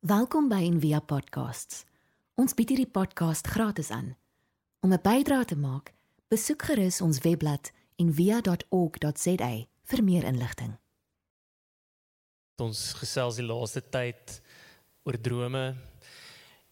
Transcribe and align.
Welkom 0.00 0.46
by 0.48 0.62
Envia 0.64 0.96
Podcasts. 1.04 1.82
Ons 2.40 2.54
bied 2.56 2.70
hierdie 2.72 2.88
podcast 2.88 3.44
gratis 3.52 3.90
aan. 3.92 4.14
Om 4.80 4.94
'n 4.96 5.02
bydrae 5.02 5.44
te 5.44 5.56
maak, 5.56 5.92
besoek 6.32 6.62
gerus 6.62 7.00
ons 7.04 7.20
webblad 7.20 7.68
en 8.00 8.14
via.org.za 8.14 9.50
vir 9.84 10.04
meer 10.04 10.24
inligting. 10.24 10.78
Ons 12.56 12.92
gesels 12.96 13.36
die 13.36 13.44
laaste 13.44 13.82
tyd 13.90 14.40
oor 15.04 15.20
drome 15.20 15.76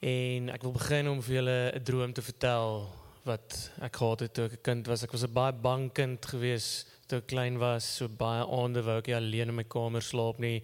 en 0.00 0.48
ek 0.48 0.62
wil 0.62 0.72
begin 0.72 1.08
om 1.08 1.20
vir 1.20 1.34
julle 1.34 1.72
'n 1.74 1.84
droom 1.84 2.12
te 2.12 2.22
vertel 2.22 2.88
wat 3.24 3.70
ek 3.80 3.96
gehad 3.96 4.20
het 4.20 4.32
toe 4.34 4.45
ek 4.45 4.52
'n 4.52 4.62
kind 4.62 4.86
was. 4.86 5.02
Ek 5.02 5.12
was 5.12 5.24
'n 5.24 5.32
baie 5.32 5.52
bang 5.52 5.92
kind 5.92 6.26
gewees 6.26 6.86
toe 7.06 7.18
ek 7.18 7.26
klein 7.26 7.58
was. 7.58 7.96
So 7.96 8.08
baie 8.08 8.40
aande 8.40 8.82
wou 8.82 8.96
ek 8.96 9.06
nie 9.06 9.14
alleen 9.14 9.48
in 9.48 9.54
my 9.54 9.64
kamer 9.64 10.00
slaap 10.00 10.38
nie. 10.38 10.62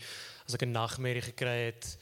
As 0.49 0.55
ek 0.55 0.63
'n 0.63 0.73
nagmerrie 0.73 1.21
gekry 1.21 1.67
het 1.67 1.99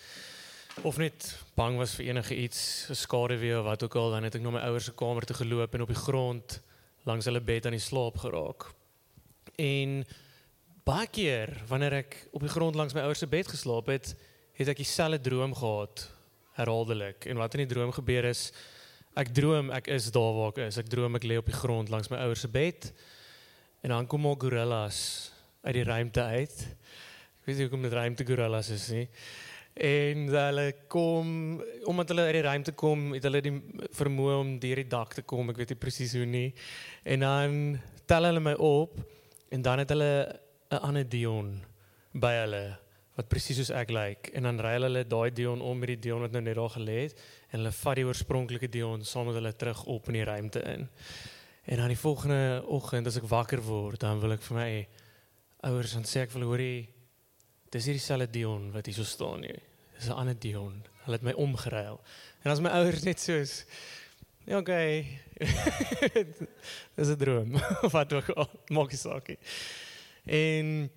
of 0.80 0.96
net 0.96 1.27
bang 1.54 1.77
was 1.77 1.95
vir 1.98 2.09
enige 2.11 2.36
iets, 2.36 2.89
'n 2.90 2.94
skaduwee 2.94 3.58
of 3.58 3.64
wat 3.64 3.82
ook 3.82 3.94
al, 3.94 4.11
dan 4.11 4.25
het 4.25 4.35
ek 4.35 4.43
na 4.43 4.50
my 4.50 4.61
ouers 4.61 4.85
se 4.85 4.93
kamer 4.93 5.25
toe 5.25 5.36
geloop 5.36 5.75
en 5.75 5.82
op 5.82 5.89
die 5.89 6.04
grond 6.08 6.61
langs 7.04 7.25
hulle 7.25 7.40
bed 7.40 7.67
aan 7.67 7.76
die 7.76 7.81
slaap 7.81 8.17
geraak. 8.17 8.72
En 9.57 10.04
baie 10.85 11.07
keer 11.07 11.62
wanneer 11.68 11.93
ek 11.93 12.29
op 12.32 12.40
die 12.40 12.50
grond 12.50 12.75
langs 12.75 12.95
my 12.95 13.00
ouers 13.00 13.18
se 13.18 13.26
bed 13.26 13.48
geslaap 13.48 13.86
het, 13.86 14.14
het 14.53 14.68
ek 14.68 14.76
dieselfde 14.76 15.21
droom 15.21 15.54
gehad 15.54 16.08
herhaaldelik. 16.58 17.26
En 17.26 17.36
wat 17.36 17.54
in 17.54 17.67
die 17.67 17.75
droom 17.75 17.93
gebeur 17.93 18.25
is 18.25 18.53
ek 19.14 19.32
droom 19.34 19.70
ek 19.70 19.89
is 19.93 20.11
daar 20.11 20.32
waar 20.34 20.53
ek 20.54 20.59
is. 20.68 20.79
Ek 20.79 20.89
droom 20.89 21.17
ek 21.17 21.25
lê 21.29 21.36
op 21.36 21.48
die 21.48 21.57
grond 21.57 21.89
langs 21.93 22.09
my 22.09 22.17
ouers 22.25 22.40
se 22.40 22.48
bed. 22.48 22.93
En 23.82 23.90
dan 23.90 24.07
kom 24.07 24.26
al 24.26 24.39
gorillas 24.40 25.32
uit 25.62 25.75
die 25.75 25.84
ruimte 25.84 26.23
uit. 26.23 26.67
Ek 27.43 27.48
weet 27.48 27.57
nie 27.57 27.67
hoekom 27.67 27.82
dit 27.82 27.93
ruimte 27.93 28.26
gorillas 28.26 28.70
is 28.70 28.89
nie. 28.95 29.09
En 29.75 30.29
hulle 30.29 30.67
kom 30.93 31.62
omdat 31.89 32.08
hulle 32.12 32.27
uit 32.28 32.36
die 32.36 32.44
ruimte 32.44 32.72
kom, 32.72 33.12
het 33.17 33.25
hulle 33.25 33.41
die 33.41 33.55
vermoë 33.97 34.37
om 34.41 34.53
deur 34.61 34.83
die 34.83 34.89
dak 34.89 35.15
te 35.17 35.25
kom. 35.25 35.51
Ek 35.51 35.62
weet 35.62 35.73
nie 35.73 35.81
presies 35.81 36.12
hoe 36.19 36.27
nie. 36.28 36.53
En 37.05 37.25
dan 37.25 37.59
tel 38.06 38.28
hulle 38.28 38.43
my 38.45 38.55
op 38.61 38.98
en 39.53 39.62
dan 39.62 39.78
het 39.78 39.89
hulle 39.95 40.39
'n 40.70 40.83
ander 40.83 41.09
Dion 41.09 41.61
by 42.12 42.33
hulle 42.43 42.78
wat 43.17 43.28
presies 43.28 43.56
soos 43.56 43.70
ek 43.70 43.91
lyk 43.91 44.09
like. 44.09 44.33
en 44.37 44.43
dan 44.43 44.61
ry 44.61 44.73
hulle 44.78 45.05
daai 45.05 45.31
Dion 45.31 45.61
om 45.61 45.78
met 45.78 45.89
die 45.89 45.98
Dion 46.09 46.20
wat 46.20 46.33
nou 46.33 46.41
net 46.41 46.56
daar 46.56 46.70
gelê 46.70 47.03
het 47.03 47.19
en 47.50 47.59
hulle 47.61 47.73
vat 47.73 47.97
die 47.97 48.05
oorspronklike 48.05 48.69
Dion 48.69 49.05
saam 49.05 49.27
met 49.27 49.34
hulle 49.34 49.53
terug 49.53 49.84
op 49.84 50.09
in 50.09 50.12
die 50.12 50.25
ruimte 50.25 50.61
in. 50.61 50.89
En 51.65 51.77
dan 51.77 51.89
die 51.89 51.98
volgende 51.98 52.62
oggend 52.67 53.06
as 53.06 53.17
ek 53.17 53.28
wakker 53.28 53.61
word, 53.62 54.00
dan 54.00 54.20
wil 54.20 54.33
ek 54.33 54.43
vir 54.43 54.56
my 54.56 54.89
ouers 55.69 55.93
dan 55.93 56.05
sê 56.09 56.25
ek 56.25 56.33
wil 56.34 56.48
hoorie 56.48 56.89
dis 57.73 57.89
hier 57.89 57.97
dieselfde 57.97 58.28
Dion 58.31 58.70
wat 58.75 58.87
hier 58.87 58.95
so 58.95 59.05
staan 59.09 59.41
nie. 59.41 59.56
Dis 59.97 60.09
'n 60.09 60.19
ander 60.19 60.39
Dion. 60.39 60.83
Hulle 61.05 61.17
het 61.17 61.25
my 61.25 61.33
omgeruil. 61.33 62.01
En 62.45 62.51
as 62.51 62.61
my 62.61 62.70
ouers 62.70 63.03
net 63.03 63.20
soos 63.20 63.65
Ja, 64.45 64.59
okay. 64.59 65.20
dis 66.97 67.09
'n 67.09 67.17
droom. 67.17 67.53
wat 67.95 68.12
ook 68.12 68.28
al, 68.28 68.50
maak 68.67 68.91
nie 68.91 68.98
saak 68.98 69.28
nie. 69.28 69.39
En 70.27 70.91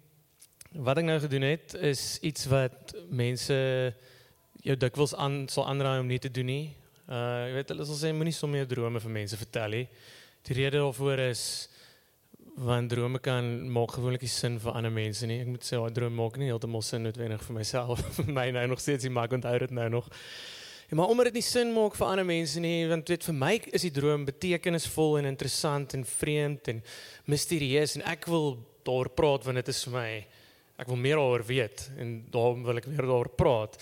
wat 0.73 0.98
ek 0.98 1.06
nou 1.06 1.20
gedoen 1.20 1.46
het 1.46 1.73
is 1.78 2.18
iets 2.26 2.48
wat 2.50 2.96
mense 3.09 3.56
jou 4.66 4.78
dikwels 4.78 5.14
aan 5.16 5.46
sal 5.48 5.68
aanraai 5.70 6.00
om 6.02 6.09
nie 6.09 6.20
te 6.20 6.31
doen 6.31 6.50
nie. 6.50 6.66
Uh 7.06 7.46
jy 7.46 7.53
weet 7.59 7.70
hulle 7.70 7.86
sal 7.86 8.00
sê 8.02 8.14
moenie 8.18 8.34
sommer 8.34 8.64
jou 8.64 8.72
drome 8.73 9.00
vir 9.00 9.14
mense 9.14 9.38
vertel 9.38 9.78
nie. 9.78 9.88
Die 10.50 10.58
rede 10.58 10.81
daarvoor 10.81 11.22
is 11.30 11.70
want 12.56 12.89
drome 12.89 13.20
kan 13.20 13.70
maak 13.72 13.92
gewoonlik 13.98 14.22
nie 14.23 14.31
sin 14.31 14.59
vir 14.64 14.78
ander 14.78 14.92
mense 14.92 15.28
nie. 15.28 15.42
Ek 15.44 15.48
moet 15.48 15.64
sê, 15.64 15.75
'n 15.75 15.94
droom 15.94 16.16
maak 16.16 16.38
nie 16.38 16.48
heeltemal 16.48 16.81
sin 16.81 17.03
noodwendig 17.03 17.42
vir 17.44 17.56
myself. 17.56 18.00
vir 18.17 18.31
my 18.31 18.52
nou 18.52 18.67
nog 18.67 18.80
steeds, 18.80 19.08
maar 19.09 19.25
ek 19.25 19.34
onthou 19.34 19.59
dit 19.59 19.72
nou 19.72 19.89
nog. 19.89 20.08
Ja, 20.89 20.95
maar 20.95 21.09
omdat 21.09 21.25
dit 21.25 21.34
nie 21.34 21.42
sin 21.42 21.73
maak 21.73 21.95
vir 21.95 22.08
ander 22.08 22.25
mense 22.25 22.59
nie, 22.59 22.88
want 22.88 23.09
weet 23.09 23.23
vir 23.23 23.34
my 23.34 23.53
is 23.73 23.81
die 23.81 23.92
droom 23.92 24.25
betekenisvol 24.25 25.17
en 25.17 25.25
interessant 25.25 25.94
en 25.94 26.06
vreemd 26.06 26.67
en 26.67 26.84
misterieus 27.25 27.96
en 27.96 28.03
ek 28.06 28.28
wil 28.30 28.57
daaroor 28.85 29.09
praat 29.09 29.46
want 29.46 29.57
dit 29.57 29.68
is 29.74 29.84
vir 29.88 29.94
my 29.96 30.09
ek 30.78 30.88
wil 30.91 31.00
meer 31.00 31.18
daaroor 31.18 31.44
weet 31.47 31.88
en 31.97 32.12
daarom 32.31 32.63
wil 32.63 32.78
ek 32.78 32.85
weer 32.85 33.07
daaroor 33.07 33.31
praat. 33.35 33.80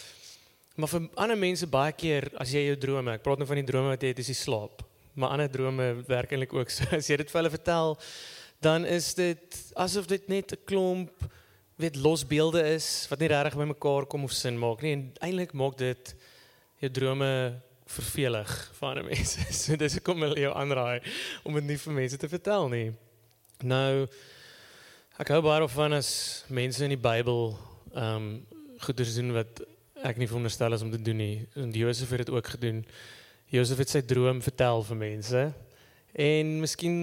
Maar 0.80 0.90
vir 0.90 1.10
ander 1.26 1.38
mense 1.38 1.68
baie 1.70 1.94
keer 1.94 2.30
as 2.42 2.54
jy 2.56 2.64
jou 2.70 2.78
drome, 2.88 3.18
ek 3.18 3.26
praat 3.26 3.42
nou 3.42 3.50
van 3.50 3.60
die 3.60 3.68
drome 3.68 3.92
wat 3.94 4.02
jy 4.02 4.14
het 4.14 4.22
as 4.24 4.32
jy 4.32 4.38
slaap, 4.40 4.82
maar 5.14 5.36
ander 5.36 5.52
drome 5.52 5.90
werk 6.08 6.32
eintlik 6.34 6.56
ook 6.56 6.72
so. 6.74 6.88
As 6.96 7.10
jy 7.12 7.20
dit 7.22 7.30
vir 7.30 7.42
hulle 7.42 7.52
vertel, 7.54 7.98
dan 8.64 8.86
is 8.86 9.14
dit 9.18 9.60
asof 9.76 10.08
dit 10.08 10.28
net 10.28 10.54
'n 10.54 10.64
klomp 10.66 11.12
weet 11.76 11.96
los 11.96 12.24
beelde 12.28 12.62
is 12.74 13.08
wat 13.10 13.20
nie 13.20 13.28
regtig 13.28 13.58
by 13.58 13.66
mekaar 13.66 14.06
kom 14.06 14.24
of 14.24 14.32
sin 14.32 14.60
maak 14.60 14.82
nie 14.82 14.94
en 14.94 15.04
eintlik 15.20 15.54
maak 15.54 15.78
dit 15.78 16.16
jou 16.80 16.92
drome 16.92 17.60
vervelig 17.86 18.52
vir 18.78 18.90
ander 18.90 19.04
mense. 19.04 19.40
So 19.62 19.76
dis 19.76 19.98
ek 20.00 20.04
kom 20.04 20.24
jou 20.24 20.54
aanraai 20.54 21.02
om 21.44 21.54
dit 21.60 21.64
nie 21.64 21.78
vir 21.78 21.94
mense 21.94 22.18
te 22.18 22.30
vertel 22.30 22.70
nie. 22.70 22.88
Nou 23.64 24.08
ek 25.20 25.30
hou 25.30 25.42
baie 25.46 25.68
van 25.68 25.94
as 25.94 26.46
mense 26.50 26.84
in 26.84 26.96
die 26.96 27.04
Bybel 27.10 27.54
ehm 27.94 28.16
um, 28.16 28.46
goeie 28.84 29.06
doen 29.16 29.32
wat 29.32 29.62
ek 30.04 30.18
nie 30.20 30.28
veronderstel 30.28 30.74
is 30.76 30.82
om 30.84 30.92
te 30.92 31.00
doen 31.02 31.18
nie. 31.18 31.48
En 31.56 31.72
Josef 31.72 32.10
het 32.10 32.26
dit 32.26 32.34
ook 32.34 32.48
gedoen. 32.56 32.84
Josef 33.48 33.78
het 33.78 33.90
sy 33.90 34.02
droom 34.02 34.42
vertel 34.42 34.84
vir 34.84 34.98
mense. 35.00 35.44
En 36.14 36.60
miskien 36.60 36.98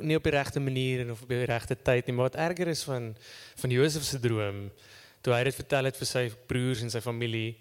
nie 0.00 0.16
op 0.16 0.24
die 0.24 0.32
regte 0.34 0.60
manier 0.60 1.00
en 1.00 1.10
of 1.10 1.22
op 1.22 1.28
die 1.28 1.44
regte 1.44 1.76
tyd 1.76 2.06
nie, 2.06 2.14
maar 2.14 2.30
wat 2.30 2.38
erger 2.40 2.68
is 2.68 2.84
van 2.86 3.14
van 3.62 3.70
Josef 3.70 4.06
se 4.06 4.20
droom, 4.20 4.70
toe 5.20 5.34
hy 5.34 5.42
dit 5.44 5.54
vertel 5.54 5.90
het 5.90 5.98
vir 6.00 6.08
sy 6.08 6.24
broers 6.48 6.82
en 6.82 6.92
sy 6.92 7.02
familie, 7.04 7.56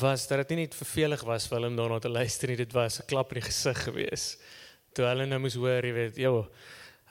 was 0.00 0.26
dat 0.28 0.42
dit 0.42 0.56
nie 0.56 0.66
net 0.66 0.74
vervelig 0.74 1.22
was 1.28 1.46
vir 1.48 1.58
hulle 1.58 1.72
om 1.72 1.76
daarna 1.76 1.98
te 2.00 2.12
luister 2.12 2.48
nie, 2.48 2.56
dit 2.56 2.72
was 2.72 3.00
'n 3.00 3.06
klap 3.06 3.32
in 3.32 3.40
die 3.40 3.48
gesig 3.48 3.84
gewees. 3.84 4.38
Toe 4.94 5.04
hulle 5.06 5.26
nou 5.26 5.38
moes 5.38 5.54
hoor, 5.54 5.84
jy 5.84 5.92
weet, 5.92 6.16
joh, 6.16 6.46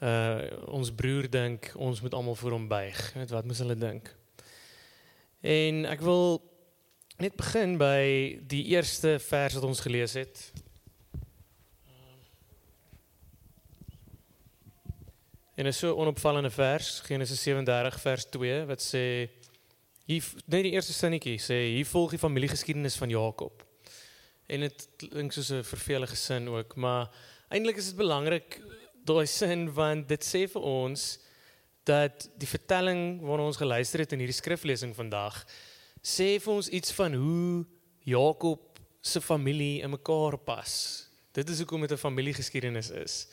uh 0.01 0.41
ons 0.67 0.89
broer 0.91 1.29
dink 1.29 1.71
ons 1.75 2.01
moet 2.01 2.13
almal 2.13 2.35
voor 2.35 2.51
hom 2.51 2.67
buig. 2.67 3.13
Weet 3.13 3.29
wat 3.29 3.45
moet 3.45 3.57
hulle 3.57 3.75
dink? 3.75 4.15
En 5.41 5.85
ek 5.85 6.01
wil 6.01 6.41
net 7.21 7.35
begin 7.37 7.77
by 7.77 8.37
die 8.49 8.63
eerste 8.73 9.19
vers 9.19 9.53
wat 9.57 9.63
ons 9.63 9.79
gelees 9.79 10.13
het. 10.17 10.51
En 15.61 15.67
'n 15.67 15.73
so 15.73 15.95
onopvallende 15.95 16.49
vers, 16.49 16.99
Genesis 16.99 17.41
37 17.41 18.01
vers 18.01 18.25
2 18.25 18.65
wat 18.65 18.81
sê 18.81 19.29
hier 20.05 20.23
net 20.45 20.63
die 20.63 20.71
eerste 20.71 20.93
sinnetjie 20.93 21.37
sê 21.37 21.57
hier 21.75 21.85
volg 21.85 22.09
die 22.09 22.19
familiegeskiedenis 22.19 22.95
van 22.97 23.09
Jakob. 23.09 23.61
En 24.47 24.59
dit 24.65 24.87
klink 24.97 25.31
soos 25.31 25.51
'n 25.51 25.63
vervelige 25.63 26.15
sin 26.15 26.49
ook, 26.49 26.75
maar 26.75 27.09
eintlik 27.49 27.77
is 27.77 27.85
dit 27.85 27.95
belangrik 27.95 28.61
daai 29.05 29.27
sin 29.27 29.73
want 29.73 30.07
dit 30.07 30.23
sê 30.25 30.49
vir 30.49 30.61
ons 30.61 31.19
dat 31.83 32.29
die 32.37 32.49
vertelling 32.49 33.21
waarna 33.21 33.45
ons 33.45 33.61
geluister 33.61 33.99
het 33.99 34.11
in 34.11 34.19
hierdie 34.19 34.41
skriflesing 34.41 34.95
vandag 34.95 35.45
sê 36.01 36.39
vir 36.41 36.53
ons 36.53 36.69
iets 36.69 36.91
van 36.91 37.13
hoe 37.13 37.65
Jakob 37.99 38.79
se 39.01 39.21
familie 39.21 39.81
in 39.81 39.89
mekaar 39.89 40.37
pas. 40.37 41.07
Dit 41.31 41.49
is 41.49 41.57
hoekom 41.57 41.81
dit 41.81 41.91
'n 41.91 41.97
familiegeskiedenis 41.97 42.89
is. 42.89 43.27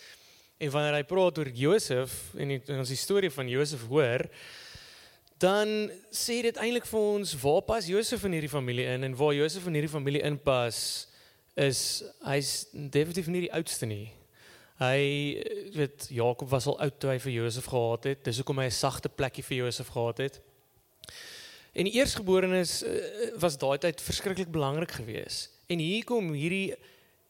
En 0.58 0.70
wanneer 0.74 0.96
hy 0.98 1.04
praat 1.06 1.38
oor 1.38 1.50
Josef 1.54 2.14
en 2.34 2.50
die, 2.50 2.58
ons 2.74 2.90
die 2.90 2.98
storie 2.98 3.30
van 3.30 3.50
Josef 3.50 3.84
hoor, 3.86 4.24
dan 5.38 5.90
sê 6.10 6.40
dit 6.42 6.56
eintlik 6.58 6.88
vir 6.90 7.04
ons 7.14 7.34
waar 7.38 7.62
pas 7.62 7.86
Josef 7.86 8.24
in 8.26 8.34
hierdie 8.34 8.50
familie 8.50 8.88
in 8.90 9.06
en 9.06 9.14
waar 9.18 9.36
Josef 9.36 9.68
in 9.70 9.78
hierdie 9.78 9.92
familie 9.92 10.24
inpas 10.26 10.80
is 11.58 12.02
hy's 12.26 12.52
definitief 12.72 13.30
nie 13.30 13.44
die 13.46 13.54
oudste 13.54 13.86
nie. 13.86 14.08
Hy 14.78 14.98
weet 15.74 16.10
Jakob 16.14 16.50
was 16.50 16.66
al 16.70 16.78
oud 16.82 16.98
toe 17.02 17.10
hy 17.10 17.18
vir 17.22 17.34
Josef 17.36 17.70
gehad 17.70 18.10
het. 18.10 18.24
Dis 18.26 18.42
hoekom 18.42 18.58
hy 18.58 18.66
'n 18.66 18.74
sagte 18.74 19.08
plekkie 19.08 19.46
vir 19.46 19.64
Josef 19.64 19.94
gehad 19.94 20.18
het. 20.18 20.40
En 21.74 21.86
die 21.86 21.94
eersgeborenes 21.98 22.82
uh, 22.82 22.90
was 23.38 23.58
daai 23.58 23.78
tyd 23.78 24.00
verskriklik 24.02 24.50
belangrik 24.50 24.90
geweest. 24.90 25.50
En 25.70 25.78
hier 25.78 26.04
kom 26.04 26.32
hierdie 26.32 26.74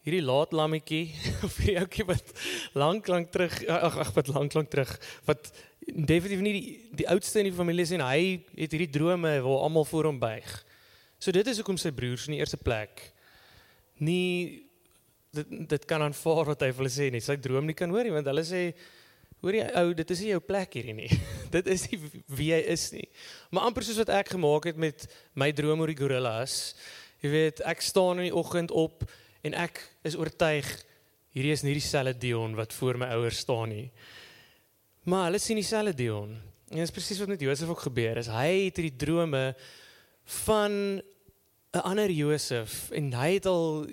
hierdie 0.08 0.24
laat 0.24 0.54
lammetjie 0.56 1.12
of 1.46 1.56
hierdie 1.60 1.78
ouetjie 1.82 2.06
wat 2.08 2.32
lank 2.78 3.08
lank 3.12 3.32
terug 3.34 3.60
ag 3.68 3.98
ag 4.06 4.14
wat 4.16 4.32
lank 4.32 4.56
lank 4.56 4.72
terug 4.72 4.94
wat 5.28 5.50
definitief 5.88 6.42
nie 6.44 6.54
die 6.56 6.64
die 7.02 7.08
oudste 7.12 7.42
in 7.42 7.50
die 7.50 7.56
familie 7.56 7.84
is 7.86 7.92
en 7.96 8.04
hy 8.04 8.40
het 8.56 8.72
hierdie 8.72 8.90
drome 8.92 9.36
waar 9.44 9.64
almal 9.66 9.86
voor 9.88 10.10
hom 10.10 10.18
buig. 10.20 10.48
So 11.18 11.34
dit 11.34 11.46
is 11.50 11.60
hoekom 11.60 11.78
sy 11.80 11.92
broers 11.94 12.28
in 12.28 12.36
die 12.36 12.42
eerste 12.42 12.60
plek 12.60 13.10
nie 13.98 14.64
dit 15.34 15.50
dit 15.74 15.84
kan 15.88 16.02
aanvaar 16.02 16.54
wat 16.54 16.62
hy 16.64 16.70
vir 16.72 16.82
hulle 16.82 16.94
sê 16.94 17.10
nie. 17.12 17.22
Sy 17.24 17.36
droom 17.40 17.68
nie 17.68 17.76
kan 17.76 17.90
hoor 17.92 18.06
nie 18.06 18.14
want 18.14 18.28
hulle 18.30 18.44
sê 18.46 18.70
hoor 19.42 19.54
jy 19.54 19.66
ou, 19.78 19.92
dit 19.94 20.12
is 20.14 20.22
nie 20.24 20.32
jou 20.32 20.40
plek 20.42 20.78
hierdie 20.78 20.96
nie. 20.96 21.10
dit 21.56 21.68
is 21.74 21.84
nie 21.90 22.00
wie 22.40 22.50
hy 22.54 22.62
is 22.74 22.88
nie. 22.94 23.06
Maar 23.52 23.68
amper 23.68 23.86
soos 23.86 24.00
wat 24.02 24.14
ek 24.18 24.32
gemaak 24.34 24.70
het 24.70 24.80
met 24.80 25.06
my 25.38 25.52
droom 25.54 25.84
oor 25.84 25.92
die 25.92 25.98
gorillas. 25.98 26.74
Jy 27.22 27.30
weet, 27.32 27.62
ek 27.66 27.82
staan 27.82 28.22
in 28.22 28.28
die 28.28 28.36
oggend 28.36 28.70
op 28.70 29.02
en 29.46 29.54
ek 29.54 29.80
is 30.08 30.16
oortuig 30.18 30.66
hierdie 31.36 31.54
is 31.54 31.62
nie 31.62 31.76
dieselfde 31.76 32.16
Dion 32.18 32.56
wat 32.58 32.72
voor 32.74 32.98
my 32.98 33.10
ouers 33.18 33.42
staan 33.44 33.70
nie. 33.72 33.88
Maar 35.08 35.28
hulle 35.28 35.40
sien 35.42 35.60
dieselfde 35.60 35.94
Dion. 35.96 36.34
En 36.68 36.80
dit 36.80 36.84
is 36.84 36.92
presies 36.92 37.20
wat 37.22 37.30
met 37.32 37.40
Josef 37.40 37.68
ook 37.68 37.86
gebeur 37.86 38.20
is. 38.20 38.28
Hy 38.32 38.68
het 38.68 38.80
hierdie 38.80 38.98
drome 39.00 39.54
van 40.44 40.72
'n 41.72 41.84
ander 41.84 42.10
Josef 42.10 42.90
en 42.90 43.12
hy 43.12 43.32
het 43.38 43.46
al 43.46 43.86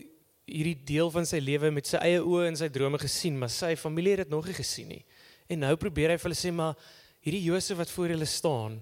hierdie 0.46 0.84
deel 0.86 1.12
van 1.12 1.26
sy 1.26 1.40
lewe 1.40 1.72
met 1.72 1.88
sy 1.88 1.98
eie 1.98 2.22
oë 2.22 2.48
en 2.48 2.58
sy 2.58 2.70
drome 2.70 3.00
gesien, 3.02 3.38
maar 3.38 3.50
sy 3.50 3.76
familie 3.76 4.12
het 4.12 4.26
dit 4.26 4.30
nog 4.30 4.46
nie 4.46 4.54
gesien 4.54 4.88
nie. 4.88 5.06
En 5.48 5.60
nou 5.60 5.76
probeer 5.76 6.10
hy 6.10 6.18
vir 6.18 6.30
hulle 6.30 6.40
sê 6.40 6.52
maar 6.54 6.76
hierdie 7.26 7.44
Josef 7.44 7.78
wat 7.78 7.90
voor 7.90 8.14
julle 8.14 8.26
staan, 8.26 8.82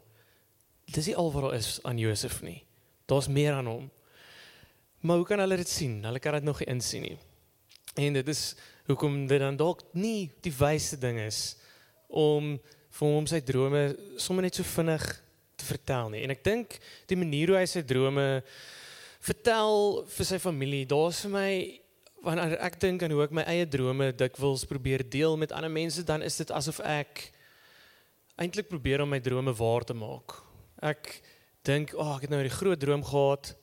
dis 0.86 1.08
nie 1.08 1.16
al 1.16 1.32
wat 1.32 1.44
daar 1.44 1.56
is 1.56 1.80
aan 1.84 1.98
Josef 1.98 2.42
nie. 2.42 2.64
Daar's 3.06 3.28
meer 3.28 3.54
aan 3.54 3.66
hom. 3.66 3.92
Maar 5.04 5.20
hoe 5.20 5.26
kan 5.28 5.40
hulle 5.44 5.60
dit 5.60 5.70
sien? 5.70 5.98
Hulle 6.04 6.20
kan 6.20 6.38
dit 6.38 6.44
nog 6.48 6.60
nie 6.64 6.70
insien 6.72 7.02
nie. 7.04 7.18
En 8.00 8.16
dit 8.16 8.28
is 8.32 8.44
hoekom 8.88 9.26
dit 9.28 9.40
dan 9.40 9.58
dalk 9.60 9.82
nie 10.00 10.32
die 10.42 10.54
wysste 10.56 10.96
ding 11.00 11.20
is 11.20 11.58
om 12.08 12.54
vir 12.94 13.10
hom 13.10 13.28
sy 13.28 13.42
drome 13.44 13.82
sommer 14.22 14.46
net 14.46 14.56
so 14.56 14.64
vinnig 14.64 15.04
te 15.60 15.68
vertel 15.68 16.14
nie. 16.14 16.22
En 16.24 16.32
ek 16.32 16.44
dink 16.46 16.78
die 17.10 17.18
manier 17.20 17.52
hoe 17.52 17.58
hy 17.60 17.66
sy 17.68 17.84
drome 17.88 18.26
vertel 19.24 20.04
vir 20.14 20.30
sy 20.30 20.40
familie, 20.40 20.88
daar's 20.88 21.20
vir 21.26 21.34
my 21.34 21.50
wanneer 22.24 22.56
ek 22.64 22.78
dink 22.80 23.04
aan 23.04 23.12
hoe 23.12 23.26
ek 23.26 23.36
my 23.36 23.44
eie 23.52 23.68
drome 23.68 24.08
dikwels 24.16 24.64
probeer 24.70 25.04
deel 25.04 25.36
met 25.40 25.52
ander 25.52 25.72
mense, 25.72 26.06
dan 26.08 26.24
is 26.24 26.40
dit 26.40 26.54
asof 26.56 26.80
ek 26.88 27.26
eintlik 28.40 28.72
probeer 28.72 29.04
om 29.04 29.12
my 29.12 29.20
drome 29.24 29.52
waar 29.60 29.84
te 29.84 29.96
maak. 29.96 30.38
Ek 30.80 31.20
dink, 31.68 31.92
"Ag, 31.94 32.00
oh, 32.00 32.16
ek 32.16 32.22
het 32.24 32.30
nou 32.30 32.40
'n 32.40 32.50
groot 32.50 32.80
droom 32.80 33.04
gehad. 33.04 33.56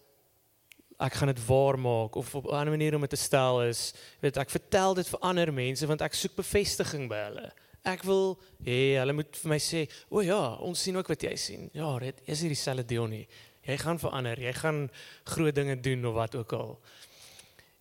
Ek 1.01 1.17
gaan 1.17 1.31
dit 1.33 1.41
waar 1.47 1.79
maak 1.81 2.15
of 2.21 2.35
op 2.35 2.47
'n 2.47 2.55
ander 2.55 2.77
manier 2.77 2.95
om 2.95 3.01
dit 3.01 3.11
te 3.11 3.17
stel 3.17 3.63
is, 3.63 3.95
weet 4.21 4.37
ek 4.37 4.51
vertel 4.51 4.95
dit 4.95 5.09
vir 5.09 5.21
ander 5.21 5.53
mense 5.53 5.87
want 5.87 6.01
ek 6.01 6.15
soek 6.15 6.35
bevestiging 6.37 7.09
by 7.09 7.17
hulle. 7.17 7.53
Ek 7.85 8.03
wil 8.03 8.39
hê 8.65 8.99
hulle 9.01 9.13
moet 9.13 9.37
vir 9.37 9.49
my 9.49 9.59
sê, 9.59 9.89
"O 10.11 10.19
oh 10.19 10.25
ja, 10.25 10.55
ons 10.61 10.83
sien 10.83 10.97
ook 10.97 11.09
wat 11.09 11.23
jy 11.23 11.37
sien." 11.37 11.71
Ja, 11.73 11.99
dit 11.99 12.21
is 12.27 12.41
hier 12.41 12.51
dieselfde 12.51 12.85
deel 12.85 13.07
nie. 13.07 13.29
Jy 13.63 13.77
gaan 13.79 13.99
verander, 13.99 14.41
jy 14.41 14.53
gaan 14.53 14.91
groot 15.25 15.55
dinge 15.55 15.81
doen 15.81 16.07
of 16.07 16.15
wat 16.15 16.35
ook 16.35 16.53
al. 16.53 16.79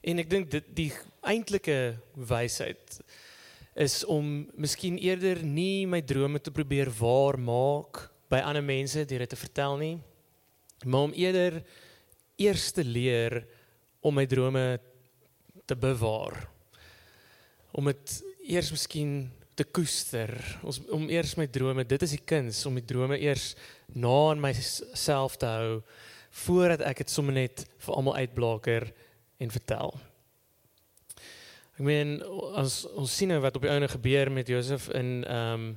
En 0.01 0.19
ek 0.19 0.29
dink 0.29 0.51
dit 0.51 0.63
die 0.75 0.93
eintlike 1.21 1.97
wysheid 2.15 2.99
is 3.75 4.05
om 4.05 4.49
miskien 4.55 4.97
eerder 4.97 5.43
nie 5.43 5.87
my 5.87 6.01
drome 6.01 6.39
te 6.39 6.51
probeer 6.51 6.89
waar 6.99 7.37
maak 7.39 8.09
by 8.29 8.41
ander 8.45 8.63
mense 8.63 9.05
deur 9.05 9.19
dit 9.19 9.29
te 9.29 9.39
vertel 9.39 9.77
nie, 9.77 9.99
maar 10.85 11.09
om 11.09 11.13
eerder 11.13 11.63
eers 12.39 12.71
te 12.75 12.85
leer 12.85 13.41
om 13.99 14.15
my 14.15 14.25
drome 14.29 14.79
te 15.67 15.75
bewaar. 15.75 16.47
Om 17.75 17.91
dit 17.91 18.15
eers 18.49 18.71
miskien 18.73 19.13
te 19.59 19.65
koester, 19.67 20.31
ons 20.63 20.79
om 20.95 21.09
eers 21.11 21.35
my 21.37 21.45
drome, 21.51 21.83
dit 21.83 22.05
is 22.05 22.15
die 22.15 22.23
kuns 22.31 22.61
om 22.65 22.79
die 22.79 22.87
drome 22.87 23.19
eers 23.19 23.51
na 23.91 24.31
in 24.33 24.43
myself 24.43 25.35
te 25.39 25.49
hou 25.51 25.73
voordat 26.45 26.83
ek 26.85 27.03
dit 27.03 27.11
sommer 27.11 27.35
net 27.35 27.65
vir 27.83 27.95
almal 27.97 28.19
uitblaker 28.21 28.87
en 29.41 29.51
vertel. 29.51 29.93
Ek 31.75 31.85
meen 31.87 32.17
as 32.59 32.81
ons 32.91 33.11
sien 33.11 33.31
nou 33.31 33.39
wat 33.43 33.57
op 33.57 33.65
die 33.65 33.71
ouene 33.71 33.89
gebeur 33.91 34.31
met 34.31 34.51
Josef 34.51 34.89
in 34.95 35.21
ehm 35.27 35.69
um, 35.69 35.71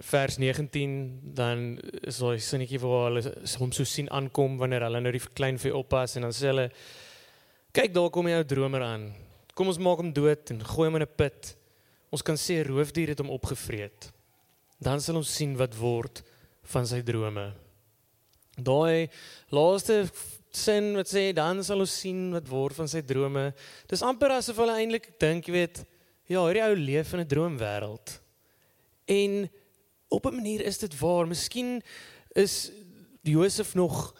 vers 0.00 0.36
19 0.38 1.20
dan 1.36 1.78
is 2.02 2.18
daai 2.20 2.38
sinnetjie 2.42 2.80
waar 2.82 3.08
hulle 3.08 3.22
hom 3.60 3.72
so 3.72 3.84
sien 3.84 4.10
aankom 4.12 4.58
wanneer 4.60 4.86
hulle 4.86 5.00
nou 5.00 5.12
die 5.14 5.22
klein 5.38 5.58
vee 5.58 5.74
oppas 5.74 6.16
en 6.16 6.26
dan 6.26 6.34
sê 6.36 6.50
hulle 6.50 6.66
kyk 7.76 7.94
daar 7.94 8.10
kom 8.12 8.28
jou 8.28 8.42
dromer 8.44 8.84
aan. 8.84 9.10
Kom 9.56 9.68
ons 9.72 9.80
maak 9.80 10.02
hom 10.02 10.12
dood 10.12 10.52
en 10.52 10.60
gooi 10.64 10.88
hom 10.88 10.96
in 10.96 11.02
'n 11.02 11.16
put. 11.16 11.56
Ons 12.12 12.22
kan 12.22 12.36
sê 12.36 12.62
roofdier 12.64 13.08
het 13.08 13.18
hom 13.18 13.30
opgevreet. 13.30 14.12
Dan 14.80 15.00
sal 15.00 15.16
ons 15.16 15.34
sien 15.34 15.56
wat 15.56 15.74
word 15.74 16.22
van 16.62 16.86
sy 16.86 17.02
drome. 17.02 17.52
Daai 18.56 19.08
laaste 19.50 20.10
sin 20.50 20.94
wat 20.96 21.08
sê 21.08 21.32
dan 21.36 21.62
sal 21.64 21.80
ons 21.80 22.00
sien 22.00 22.32
wat 22.32 22.48
word 22.48 22.76
van 22.76 22.88
sy 22.88 23.02
drome. 23.02 23.52
Dis 23.88 24.02
amper 24.02 24.30
asof 24.38 24.56
hulle 24.56 24.76
eintlik 24.80 25.18
dink, 25.20 25.48
jy 25.48 25.52
weet, 25.52 25.84
ja, 26.28 26.40
hierdie 26.46 26.64
ou 26.64 26.74
leef 26.74 27.12
in 27.14 27.20
'n 27.20 27.28
droomwêreld. 27.28 28.20
En 29.06 29.50
op 30.08 30.26
'n 30.26 30.34
manier 30.34 30.64
is 30.64 30.78
dit 30.78 30.98
waar. 30.98 31.26
Miskien 31.26 31.82
is 32.32 32.70
Josef 33.22 33.74
nog 33.74 34.14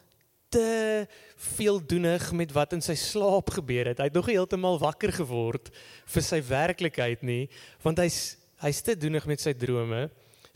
te 0.48 1.06
veel 1.36 1.86
doenig 1.86 2.32
met 2.32 2.52
wat 2.52 2.72
in 2.72 2.82
sy 2.82 2.94
slaap 2.94 3.50
gebeur 3.50 3.86
het. 3.86 3.98
Hy 3.98 4.04
het 4.04 4.16
nog 4.16 4.26
heeltemal 4.30 4.78
wakker 4.78 5.12
geword 5.12 5.70
vir 6.04 6.22
sy 6.22 6.40
werklikheid 6.42 7.22
nie, 7.22 7.48
want 7.82 7.98
hy's 7.98 8.36
hy's 8.64 8.80
te 8.80 8.96
doenig 8.96 9.26
met 9.28 9.40
sy 9.40 9.52
drome. 9.52 10.06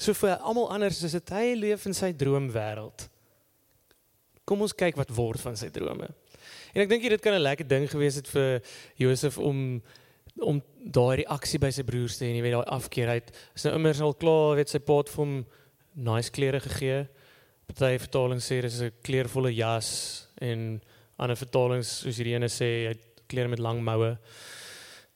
So 0.01 0.17
vir 0.17 0.39
almal 0.39 0.71
anders 0.73 1.03
is 1.05 1.13
dit 1.13 1.33
hy 1.37 1.55
leef 1.55 1.85
in 1.87 1.97
sy 1.97 2.15
droomwêreld. 2.17 3.09
Kom 4.49 4.63
ons 4.65 4.73
kyk 4.73 4.97
wat 4.97 5.13
word 5.13 5.41
van 5.41 5.59
sy 5.61 5.69
drome. 5.69 6.09
En 6.73 6.81
ek 6.81 6.89
dink 6.89 7.03
dit 7.03 7.21
kan 7.21 7.35
'n 7.35 7.45
lekker 7.45 7.69
ding 7.69 7.91
gewees 7.91 8.17
het 8.17 8.29
vir 8.29 8.63
Josef 8.97 9.39
om 9.39 9.83
om 10.47 10.61
daai 10.81 11.23
reaksie 11.23 11.61
by 11.63 11.71
sy 11.75 11.85
broers 11.87 12.19
te 12.19 12.27
hê, 12.27 12.35
jy 12.35 12.45
weet 12.45 12.57
daai 12.57 12.75
afkeer 12.77 13.13
uit. 13.17 13.33
Is 13.57 13.67
nou 13.67 13.75
immers 13.77 14.01
al 14.05 14.17
klaar, 14.21 14.57
weet 14.59 14.73
sy 14.73 14.81
pa 14.85 15.01
het 15.01 15.13
vir 15.13 15.25
hom 15.25 15.35
nice 16.11 16.33
klere 16.35 16.61
gegee. 16.65 17.05
Party 17.71 17.99
vertalings 18.03 18.49
sê 18.51 18.61
dis 18.63 18.81
'n 18.83 18.93
kleurvolle 19.03 19.53
jas 19.55 20.27
en 20.41 20.81
ander 21.19 21.37
vertalings 21.37 22.01
soos 22.03 22.17
hierdie 22.17 22.35
ene 22.35 22.49
sê 22.49 22.67
hy 22.67 22.89
het 22.95 23.05
klere 23.29 23.49
met 23.49 23.59
lang 23.59 23.83
moue. 23.85 24.17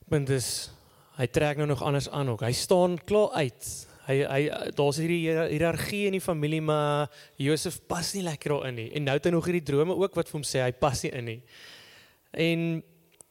Punt 0.09 0.31
is 0.31 0.71
hy 1.17 1.27
trek 1.27 1.57
nou 1.57 1.67
nog 1.67 1.83
anders 1.83 2.09
aan 2.11 2.29
ook. 2.29 2.43
Hy 2.43 2.53
staan 2.53 2.99
klaar 2.99 3.31
uit 3.35 3.89
hy 4.09 4.17
hy 4.29 4.41
daar's 4.77 4.99
hierdie 5.01 5.33
hiërargie 5.55 6.07
in 6.11 6.19
die 6.19 6.25
familie 6.25 6.61
maar 6.65 7.13
Josef 7.41 7.81
pas 7.89 8.13
nie 8.17 8.25
lekker 8.27 8.57
daarin 8.57 8.77
nie 8.77 8.89
en 8.97 9.07
nou 9.09 9.15
het 9.17 9.29
hy 9.29 9.33
nog 9.35 9.49
hierdie 9.49 9.65
drome 9.65 9.97
ook 9.97 10.19
wat 10.19 10.29
vir 10.29 10.39
hom 10.39 10.47
sê 10.47 10.65
hy 10.65 10.73
pas 10.77 11.05
nie 11.05 11.13
in 11.21 11.31
nie 11.31 11.39
en 12.45 12.67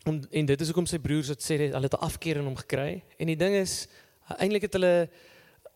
en, 0.03 0.21
en 0.31 0.45
dit 0.45 0.61
is 0.61 0.71
hoekom 0.71 0.87
sy 0.89 0.99
broers 1.03 1.31
het 1.33 1.43
sê 1.43 1.57
hulle 1.57 1.87
het 1.87 1.97
'n 1.99 2.05
afkeer 2.07 2.37
in 2.37 2.49
hom 2.49 2.55
gekry 2.55 3.03
en 3.17 3.27
die 3.27 3.39
ding 3.39 3.55
is 3.55 3.87
eintlik 4.37 4.67
het 4.67 4.73
hulle 4.73 5.09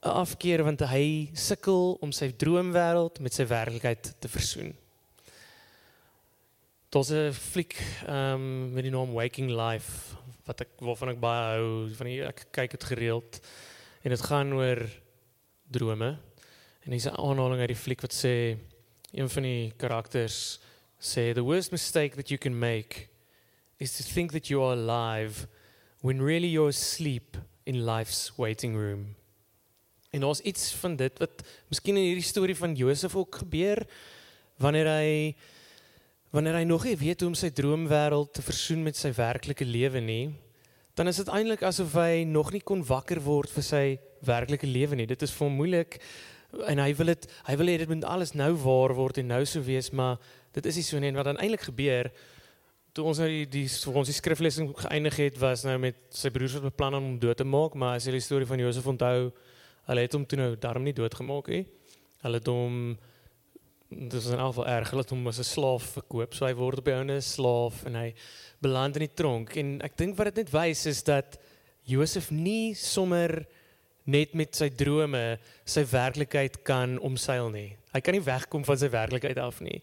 'n 0.03 0.17
afkeer 0.23 0.63
want 0.63 0.81
hy 0.81 1.29
sukkel 1.33 1.97
om 2.01 2.11
sy 2.11 2.31
droomwêreld 2.31 3.19
met 3.19 3.33
sy 3.33 3.45
werklikheid 3.45 4.15
te 4.19 4.27
versoen 4.27 4.75
Daar's 6.89 7.11
'n 7.11 7.33
fliek 7.33 7.75
ehm 8.07 8.33
um, 8.33 8.73
met 8.73 8.83
die 8.83 8.91
naam 8.91 9.11
Waking 9.13 9.51
Life 9.51 10.15
wat 10.45 10.61
ek 10.61 10.69
waarvan 10.79 11.09
ek 11.09 11.19
baie 11.19 11.57
hou 11.57 11.89
van 11.93 12.07
die, 12.07 12.23
ek 12.23 12.47
kyk 12.51 12.71
dit 12.71 12.83
gereeld 12.83 13.41
En 14.07 14.13
dit 14.13 14.21
gaan 14.21 14.53
oor 14.53 14.89
drome. 15.67 16.17
En 16.83 16.91
dis 16.91 17.03
'n 17.03 17.19
aanhaling 17.19 17.59
uit 17.59 17.67
die 17.67 17.75
fliek 17.75 18.01
wat 18.01 18.13
sê 18.13 18.57
een 19.11 19.29
van 19.29 19.43
die 19.43 19.73
karakters 19.77 20.59
sê 20.99 21.33
the 21.33 21.41
worst 21.41 21.71
mistake 21.71 22.15
that 22.15 22.29
you 22.29 22.37
can 22.37 22.59
make 22.59 23.07
is 23.77 23.95
to 23.97 24.03
think 24.03 24.31
that 24.31 24.49
you 24.49 24.61
are 24.63 24.73
alive 24.73 25.47
when 26.01 26.21
really 26.21 26.47
you're 26.47 26.69
asleep 26.69 27.37
in 27.65 27.85
life's 27.85 28.31
waiting 28.37 28.75
room. 28.75 29.15
En 30.11 30.23
ons 30.23 30.41
iets 30.41 30.71
van 30.81 30.95
dit 30.95 31.19
wat 31.19 31.43
miskien 31.69 31.97
in 31.97 32.09
hierdie 32.09 32.25
storie 32.25 32.55
van 32.55 32.75
Josef 32.75 33.15
ook 33.15 33.43
gebeur 33.43 33.83
wanneer 34.57 34.89
hy 34.89 35.35
wanneer 36.33 36.59
hy 36.59 36.65
nog 36.67 36.83
nie 36.83 36.97
weet 36.97 37.21
hoe 37.21 37.29
om 37.29 37.37
sy 37.37 37.49
droomwêreld 37.55 38.33
te 38.35 38.43
versoen 38.43 38.83
met 38.83 38.97
sy 38.99 39.13
werklike 39.15 39.65
lewe 39.65 40.01
nie 40.03 40.25
dan 40.97 41.07
is 41.07 41.19
dit 41.21 41.29
eintlik 41.29 41.61
asof 41.61 41.93
hy 41.99 42.23
nog 42.25 42.49
nie 42.55 42.63
kon 42.65 42.81
wakker 42.85 43.19
word 43.21 43.51
vir 43.53 43.65
sy 43.65 43.83
werklike 44.25 44.65
lewe 44.65 44.97
nie. 44.97 45.05
Dit 45.05 45.21
is 45.21 45.33
vir 45.35 45.45
hom 45.45 45.59
moeilik 45.59 45.99
en 46.71 46.81
hy 46.81 46.89
wil 46.97 47.11
dit 47.11 47.27
hy 47.45 47.55
wil 47.59 47.69
hê 47.69 47.75
dit 47.83 47.91
moet 47.91 48.07
alles 48.09 48.33
nou 48.33 48.49
waar 48.63 48.95
word 48.97 49.19
en 49.21 49.29
nou 49.29 49.43
so 49.45 49.61
wees, 49.61 49.91
maar 49.93 50.17
dit 50.57 50.65
is 50.65 50.79
nie 50.79 50.85
so 50.87 51.01
nie 51.01 51.11
en 51.11 51.19
wat 51.19 51.29
dan 51.29 51.37
eintlik 51.43 51.67
gebeur 51.67 52.09
toe 52.97 53.05
ons 53.05 53.19
nou 53.21 53.27
die 53.29 53.45
die 53.45 53.65
vir 53.69 53.99
ons 54.01 54.09
die 54.09 54.15
skriflesing 54.17 54.71
geëindig 54.79 55.19
het 55.21 55.35
was 55.41 55.63
nou 55.67 55.75
met 55.81 55.99
sy 56.13 56.31
broers 56.33 56.55
wat 56.57 56.65
beplan 56.71 56.97
om 56.97 57.11
hom 57.11 57.19
dood 57.21 57.37
te 57.37 57.45
maak, 57.45 57.75
maar 57.77 57.97
as 57.97 58.07
jy 58.07 58.15
die 58.15 58.23
storie 58.25 58.47
van 58.49 58.61
Josef 58.63 58.87
onthou, 58.89 59.29
hulle 59.89 60.05
het 60.05 60.15
hom 60.17 60.25
toe 60.25 60.39
nou 60.39 60.49
daarom 60.57 60.87
nie 60.87 60.95
doodgemaak 60.97 61.51
nie. 61.53 61.63
Hulle 62.23 62.41
het 62.41 62.49
hom 62.49 62.97
dis 63.87 64.25
is 64.25 64.33
in 64.33 64.41
elk 64.41 64.55
geval 64.55 64.67
erg, 64.73 64.89
hulle 64.91 65.05
het 65.05 65.13
hom 65.13 65.29
as 65.29 65.39
'n 65.39 65.47
slaaf 65.47 65.83
verkoop. 65.99 66.33
So 66.33 66.45
hy 66.45 66.53
word 66.53 66.79
op 66.79 66.85
die 66.85 66.93
ouene 66.93 67.21
slaaf 67.21 67.85
en 67.85 67.95
hy 67.95 68.13
beland 68.61 68.97
in 68.97 69.05
die 69.05 69.15
tronk 69.15 69.55
en 69.55 69.81
ek 69.81 69.95
dink 69.95 70.17
wat 70.17 70.33
dit 70.33 70.43
net 70.43 70.51
wys 70.51 70.85
is 70.85 71.03
dat 71.03 71.37
Josef 71.85 72.31
nie 72.31 72.73
sommer 72.73 73.45
net 74.05 74.33
met 74.33 74.55
sy 74.55 74.69
drome 74.69 75.39
sy 75.65 75.83
werklikheid 75.83 76.63
kan 76.63 76.99
omseil 76.99 77.49
nie. 77.49 77.77
Hy 77.93 78.01
kan 78.01 78.13
nie 78.13 78.25
wegkom 78.25 78.65
van 78.65 78.77
sy 78.77 78.89
werklikheid 78.89 79.37
af 79.37 79.61
nie. 79.61 79.81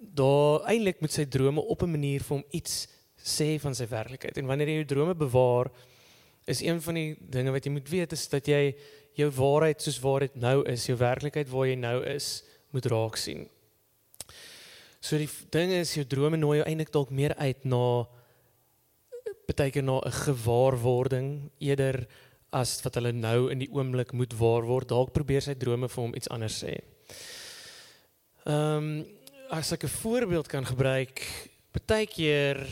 Daar 0.00 0.64
eintlik 0.72 1.02
moet 1.04 1.12
sy 1.12 1.26
drome 1.28 1.60
op 1.60 1.82
'n 1.82 1.90
manier 1.90 2.22
vir 2.24 2.36
hom 2.36 2.44
iets 2.50 2.88
sê 3.20 3.60
van 3.60 3.74
sy 3.74 3.86
werklikheid. 3.86 4.38
En 4.38 4.46
wanneer 4.46 4.68
jy 4.68 4.74
jou 4.74 4.84
drome 4.84 5.14
bewaar, 5.14 5.70
is 6.46 6.62
een 6.62 6.80
van 6.80 6.94
die 6.94 7.16
dinge 7.20 7.52
wat 7.52 7.64
jy 7.64 7.70
moet 7.70 7.88
weet 7.88 8.12
is 8.12 8.28
dat 8.28 8.46
jy 8.46 8.74
jou 9.18 9.30
waarheid 9.30 9.82
soos 9.82 10.00
waar 10.00 10.20
dit 10.20 10.36
nou 10.40 10.62
is, 10.68 10.86
jou 10.86 10.96
werklikheid 10.96 11.48
waar 11.48 11.66
jy 11.66 11.74
nou 11.74 12.04
is, 12.04 12.44
moet 12.70 12.86
raak 12.86 13.16
sien. 13.16 13.48
So 15.00 15.18
die 15.18 15.28
ding 15.50 15.72
is 15.72 15.94
jou 15.94 16.04
drome 16.04 16.36
nooi 16.36 16.58
jou 16.60 16.66
eintlik 16.68 16.92
dalk 16.92 17.10
meer 17.10 17.34
uit 17.40 17.64
na 17.64 18.06
beteken 19.48 19.84
na 19.84 20.00
'n 20.00 20.12
gewaarwording 20.12 21.50
eerder 21.58 22.06
as 22.52 22.82
wat 22.82 22.94
hulle 22.94 23.12
nou 23.12 23.50
in 23.50 23.58
die 23.58 23.70
oomblik 23.72 24.12
moet 24.12 24.32
waar 24.38 24.62
word. 24.62 24.88
Dalk 24.88 25.12
probeer 25.12 25.42
sy 25.42 25.54
drome 25.54 25.88
vir 25.88 26.02
hom 26.02 26.14
iets 26.14 26.28
anders 26.28 26.64
sê. 26.64 26.80
Ehm 28.46 28.76
um, 28.76 29.06
as 29.50 29.72
ek 29.72 29.84
'n 29.84 29.88
voorbeeld 29.88 30.46
kan 30.46 30.66
gebruik, 30.66 31.26
partykeer 31.74 32.66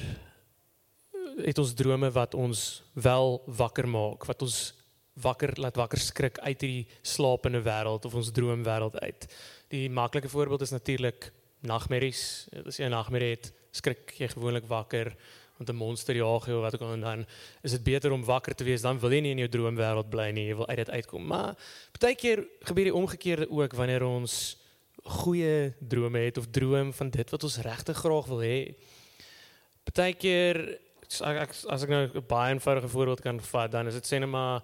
het 1.42 1.58
ons 1.58 1.74
drome 1.74 2.10
wat 2.10 2.34
ons 2.34 2.82
wel 2.94 3.42
wakker 3.46 3.88
maak, 3.88 4.24
wat 4.24 4.42
ons 4.42 4.74
wakker 5.14 5.58
laat 5.58 5.76
wakker 5.76 5.98
skrik 5.98 6.38
uit 6.38 6.60
hierdie 6.60 6.86
slapende 7.02 7.62
wêreld 7.62 8.04
of 8.04 8.14
ons 8.14 8.30
droomwêreld 8.30 8.98
uit. 8.98 9.26
Die 9.68 9.90
maklike 9.90 10.28
voorbeeld 10.28 10.60
is 10.60 10.70
natuurlik 10.70 11.32
nagmerries. 11.60 12.46
As 12.66 12.78
jy 12.78 12.84
'n 12.84 12.90
nagmerrie 12.90 13.34
het, 13.34 13.52
skrik 13.72 14.14
jy 14.18 14.28
gewoonlik 14.28 14.66
wakker 14.66 15.16
want 15.58 15.70
'n 15.70 15.74
monster 15.74 16.14
jaag 16.14 16.46
jou 16.46 16.58
of 16.58 16.62
wat 16.62 16.74
ook 16.74 16.80
al 16.80 16.92
en 16.92 17.00
dan 17.00 17.26
is 17.62 17.72
dit 17.72 17.82
beter 17.82 18.12
om 18.12 18.24
wakker 18.24 18.54
te 18.54 18.64
wees 18.64 18.82
dan 18.82 19.00
wil 19.00 19.10
jy 19.10 19.20
nie 19.20 19.30
in 19.30 19.38
jou 19.38 19.48
droomwêreld 19.48 20.10
bly 20.10 20.30
nie, 20.30 20.46
jy 20.46 20.54
wil 20.54 20.68
uit 20.68 20.76
dit 20.76 20.90
uitkom. 20.90 21.26
Maar 21.26 21.56
partykeer 21.90 22.46
gebeur 22.60 22.84
die 22.84 22.94
omgekeerde 22.94 23.50
ook 23.50 23.72
wanneer 23.72 24.02
ons 24.02 24.56
goeie 25.08 25.74
drome 25.80 26.18
het 26.18 26.38
of 26.38 26.50
droom 26.50 26.92
van 26.92 27.10
dit 27.10 27.30
wat 27.30 27.44
ons 27.44 27.60
regtig 27.64 27.96
graag 27.96 28.26
wil 28.26 28.42
hê. 28.44 28.74
Partykeer 29.88 30.78
as, 31.08 31.64
as 31.66 31.84
ek 31.86 31.90
nou 31.90 32.02
'n 32.06 32.26
baie 32.28 32.52
eenvoudige 32.52 32.88
voorbeeld 32.88 33.20
kan 33.20 33.40
vat, 33.40 33.70
dan 33.70 33.86
is 33.86 33.94
dit 33.94 34.06
sê 34.06 34.20
net 34.20 34.28
maar 34.28 34.62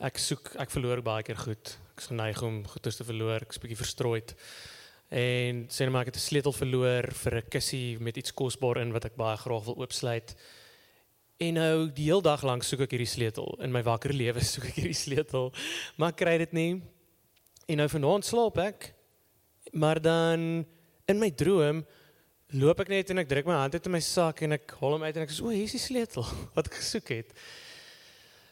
ek 0.00 0.18
soek 0.18 0.54
ek 0.56 0.70
verloor 0.70 1.02
baie 1.02 1.22
keer 1.22 1.36
goed. 1.36 1.76
Ek's 1.96 2.06
geneig 2.06 2.42
om 2.42 2.62
goeie 2.64 2.82
te 2.96 3.04
verloor, 3.04 3.42
ek's 3.42 3.58
bietjie 3.58 3.82
verstrooid. 3.82 4.34
En 5.10 5.66
sê 5.68 5.84
net 5.84 5.92
maar 5.92 6.06
ek 6.06 6.14
het 6.14 6.20
'n 6.22 6.28
sleutel 6.30 6.52
verloor 6.52 7.10
vir 7.10 7.34
'n 7.36 7.50
kussie 7.50 7.98
met 8.00 8.16
iets 8.16 8.32
kosbaar 8.32 8.78
in 8.78 8.92
wat 8.92 9.04
ek 9.04 9.16
baie 9.16 9.36
graag 9.36 9.64
wil 9.64 9.76
oopsluit. 9.76 10.34
En 11.38 11.54
nou 11.54 11.90
die 11.90 12.04
hele 12.04 12.22
dag 12.22 12.42
lank 12.42 12.62
soek 12.62 12.80
ek 12.80 12.90
hierdie 12.90 13.06
sleutel. 13.06 13.58
In 13.60 13.72
my 13.72 13.82
wakker 13.82 14.12
lewe 14.22 14.40
soek 14.40 14.64
ek 14.64 14.74
hierdie 14.74 14.94
sleutel, 14.94 15.52
maar 15.96 16.12
kry 16.12 16.38
dit 16.38 16.52
nie. 16.52 16.82
En 17.66 17.76
nou 17.76 17.88
vanaand 17.88 18.24
slaap 18.24 18.58
ek. 18.58 18.94
Maar 19.72 20.00
dan 20.02 20.64
in 21.10 21.18
my 21.18 21.30
droom 21.30 21.84
loop 22.50 22.82
ek 22.82 22.90
net 22.90 23.10
en 23.12 23.22
ek 23.22 23.30
druk 23.30 23.46
my 23.46 23.58
hand 23.60 23.76
uit 23.76 23.86
in 23.86 23.94
my 23.94 24.02
sak 24.02 24.42
en 24.42 24.56
ek 24.56 24.74
haal 24.80 24.96
hom 24.96 25.04
uit 25.06 25.16
en 25.16 25.22
ek 25.22 25.34
sê 25.34 25.44
o, 25.44 25.52
hier 25.54 25.68
is 25.68 25.76
die 25.76 25.82
sleutel 25.82 26.26
wat 26.56 26.70
ek 26.70 26.80
gesoek 26.80 27.12
het. 27.14 27.34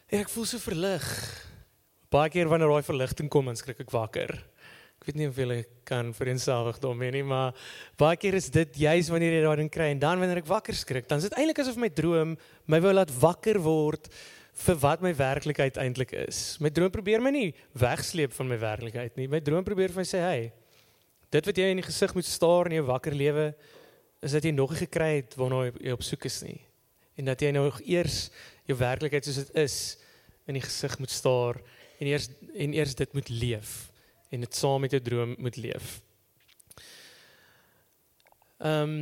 En 0.09 0.23
ek 0.23 0.31
voel 0.31 0.47
so 0.49 0.61
verlig. 0.63 1.05
Baie 2.09 2.31
keer 2.33 2.49
wanneer 2.49 2.71
daai 2.71 2.87
verligting 2.87 3.29
kom, 3.29 3.51
skrik 3.59 3.83
ek 3.83 3.91
wakker. 3.93 4.33
Ek 4.99 5.05
weet 5.07 5.19
nie 5.19 5.27
of 5.29 5.37
jy 5.39 5.61
kan 5.87 6.09
vereenselwig 6.15 6.79
daarmee 6.83 7.13
nie, 7.15 7.23
maar 7.23 7.53
baie 7.99 8.17
keer 8.19 8.35
is 8.35 8.49
dit 8.51 8.81
juis 8.81 9.11
wanneer 9.13 9.37
jy 9.37 9.43
daarin 9.45 9.69
kry 9.71 9.91
en 9.93 10.01
dan 10.01 10.19
wanneer 10.19 10.41
ek 10.41 10.49
wakker 10.49 10.75
skrik, 10.75 11.07
dan 11.07 11.21
is 11.21 11.29
dit 11.29 11.37
eintlik 11.39 11.61
asof 11.63 11.79
my 11.79 11.87
droom 11.87 12.33
my 12.67 12.81
wou 12.83 12.91
laat 12.91 13.13
wakker 13.21 13.61
word 13.63 14.09
vir 14.65 14.79
wat 14.81 15.03
my 15.05 15.13
werklikheid 15.15 15.79
eintlik 15.79 16.11
is. 16.25 16.57
My 16.59 16.71
droom 16.73 16.91
probeer 16.91 17.23
my 17.23 17.31
nie 17.31 17.53
wegsleep 17.79 18.35
van 18.35 18.49
my 18.49 18.57
werklikheid 18.59 19.15
nie. 19.15 19.29
My 19.31 19.39
droom 19.43 19.63
probeer 19.63 19.93
vir 19.93 20.01
my 20.01 20.07
sê, 20.07 20.19
"Hey, 20.19 20.51
dit 21.29 21.45
wat 21.45 21.57
jy 21.57 21.69
in 21.71 21.81
die 21.81 21.85
gesig 21.85 22.13
moet 22.17 22.25
staar 22.25 22.69
in 22.69 22.79
jou 22.79 22.85
wakker 22.89 23.15
lewe, 23.15 23.53
is 24.25 24.35
dat 24.35 24.43
jy 24.43 24.51
nog 24.51 24.73
nie 24.73 24.81
gekry 24.83 25.11
het 25.21 25.37
waarna 25.39 25.67
jy 25.69 25.93
op 25.93 26.03
soek 26.03 26.25
is 26.29 26.41
nie. 26.43 26.59
En 27.19 27.29
dat 27.29 27.41
jy 27.43 27.51
nog 27.55 27.79
eers 27.85 28.29
jou 28.67 28.77
werklikheid 28.79 29.25
soos 29.25 29.41
dit 29.43 29.53
is 29.59 29.77
in 30.49 30.57
die 30.57 30.65
gesig 30.65 30.97
moet 30.99 31.13
staar 31.13 31.59
en 31.99 32.09
eers 32.09 32.29
en 32.55 32.73
eers 32.73 32.95
dit 32.97 33.13
moet 33.13 33.29
leef 33.29 33.77
en 34.29 34.45
dit 34.45 34.55
saam 34.55 34.81
met 34.81 34.93
jou 34.93 35.01
droom 35.03 35.35
moet 35.37 35.57
leef. 35.57 35.99
Ehm 38.59 38.83
um, 38.83 38.99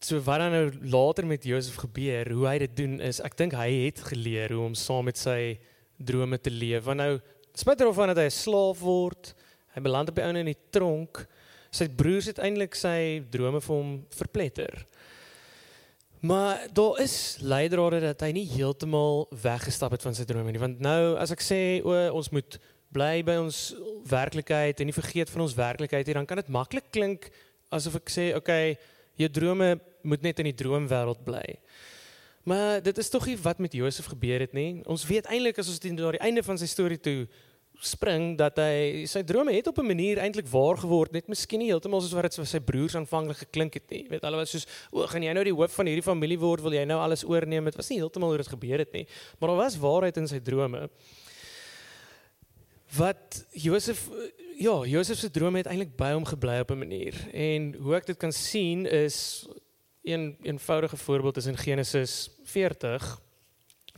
so 0.00 0.16
wat 0.24 0.40
dan 0.40 0.54
nou 0.54 0.88
later 0.88 1.26
met 1.28 1.44
Josef 1.44 1.74
gebeur, 1.82 2.30
hoe 2.32 2.46
hy 2.48 2.54
dit 2.62 2.76
doen 2.76 2.94
is 3.04 3.18
ek 3.20 3.36
dink 3.36 3.52
hy 3.52 3.68
het 3.84 4.00
geleer 4.08 4.54
hoe 4.56 4.70
om 4.70 4.74
saam 4.74 5.04
met 5.04 5.20
sy 5.20 5.58
drome 6.00 6.38
te 6.40 6.50
leef. 6.50 6.86
Want 6.86 7.02
nou 7.02 7.18
spesifiek 7.52 7.90
of 7.90 7.98
wanneer 7.98 8.16
hy 8.16 8.30
'n 8.30 8.32
slaaf 8.32 8.80
word, 8.80 9.34
hy 9.74 9.82
beland 9.84 10.10
op 10.10 10.18
die 10.18 10.24
ouene 10.24 10.42
in 10.44 10.50
die 10.52 10.62
tronk, 10.74 11.22
sy 11.70 11.86
broers 11.94 12.26
het 12.30 12.40
eintlik 12.42 12.74
sy 12.78 13.22
drome 13.30 13.60
vir 13.62 13.74
hom 13.74 13.92
verpletter. 14.16 14.80
Maar 16.20 16.66
daar 16.76 16.98
is 17.00 17.38
leidrade 17.40 18.02
dat 18.02 18.26
hy 18.26 18.32
nie 18.36 18.48
heeltemal 18.50 19.24
weggestap 19.42 19.94
het 19.94 20.04
van 20.04 20.16
sy 20.16 20.26
drome 20.28 20.52
nie, 20.52 20.60
want 20.60 20.82
nou 20.84 21.14
as 21.20 21.32
ek 21.32 21.44
sê 21.44 21.60
o 21.86 21.94
ons 22.18 22.28
moet 22.34 22.58
bly 22.92 23.22
by 23.24 23.38
ons 23.40 23.70
werklikheid 24.10 24.82
en 24.82 24.90
nie 24.90 24.96
vergeet 24.96 25.30
van 25.30 25.46
ons 25.46 25.56
werklikheid 25.56 26.10
nie, 26.10 26.16
dan 26.18 26.26
kan 26.28 26.42
dit 26.42 26.50
maklik 26.52 26.90
klink 26.92 27.30
asof 27.70 28.00
ek 28.00 28.10
sê, 28.12 28.26
okay, 28.36 28.74
jou 29.20 29.30
drome 29.30 29.76
moet 30.02 30.26
net 30.26 30.42
in 30.42 30.50
die 30.50 30.58
droomwêreld 30.58 31.22
bly. 31.24 31.44
Maar 32.50 32.80
dit 32.82 32.98
is 32.98 33.10
tog 33.12 33.26
nie 33.28 33.38
wat 33.40 33.60
met 33.62 33.74
Josef 33.76 34.08
gebeur 34.10 34.40
het 34.40 34.54
nie. 34.56 34.80
Ons 34.88 35.04
weet 35.06 35.28
eintlik 35.28 35.60
as 35.60 35.68
ons 35.68 35.80
dit 35.80 35.92
na 35.92 36.14
die 36.16 36.22
einde 36.24 36.42
van 36.42 36.58
sy 36.58 36.66
storie 36.70 36.98
toe 36.98 37.28
spring 37.80 38.34
dat 38.38 38.58
hy 38.60 39.06
sy 39.08 39.22
drome 39.24 39.52
het 39.52 39.66
op 39.70 39.78
'n 39.78 39.86
manier 39.86 40.18
eintlik 40.18 40.46
waar 40.48 40.76
geword, 40.76 41.12
net 41.12 41.28
miskien 41.28 41.58
nie 41.58 41.70
heeltemal 41.70 42.00
soos 42.00 42.12
wat 42.12 42.22
dit 42.22 42.36
vir 42.36 42.46
sy 42.46 42.60
broers 42.60 42.94
aanvanklik 42.94 43.38
geklink 43.38 43.74
het 43.74 43.90
nie. 43.90 44.06
Weet, 44.08 44.22
hulle 44.22 44.36
was 44.36 44.50
soos, 44.50 44.66
"O, 44.92 45.06
gaan 45.06 45.22
jy 45.22 45.32
nou 45.32 45.44
die 45.44 45.54
hoof 45.54 45.72
van 45.72 45.86
hierdie 45.86 46.02
familie 46.02 46.38
word? 46.38 46.62
Wil 46.62 46.72
jy 46.72 46.84
nou 46.84 47.00
alles 47.00 47.24
oorneem?" 47.24 47.64
Dit 47.64 47.76
was 47.76 47.88
nie 47.88 47.98
heeltemal 47.98 48.28
hoe 48.28 48.38
dit 48.38 48.48
gebeur 48.48 48.78
het 48.78 48.92
nie, 48.92 49.06
maar 49.38 49.48
daar 49.48 49.64
was 49.64 49.78
waarheid 49.78 50.16
in 50.16 50.28
sy 50.28 50.40
drome 50.40 50.90
wat 52.96 53.46
Josef 53.52 54.08
ja, 54.58 54.84
Josef 54.84 55.18
se 55.18 55.30
drome 55.30 55.58
het 55.58 55.66
eintlik 55.66 55.96
by 55.96 56.12
hom 56.12 56.24
gebly 56.24 56.58
op 56.60 56.70
'n 56.70 56.78
manier. 56.78 57.14
En 57.32 57.74
hoe 57.74 57.94
ek 57.94 58.06
dit 58.06 58.16
kan 58.16 58.32
sien 58.32 58.86
is 58.86 59.46
een 60.02 60.36
eenvoudige 60.42 60.96
voorbeeld 60.96 61.36
is 61.36 61.46
in 61.46 61.56
Genesis 61.56 62.30
40 62.44 63.20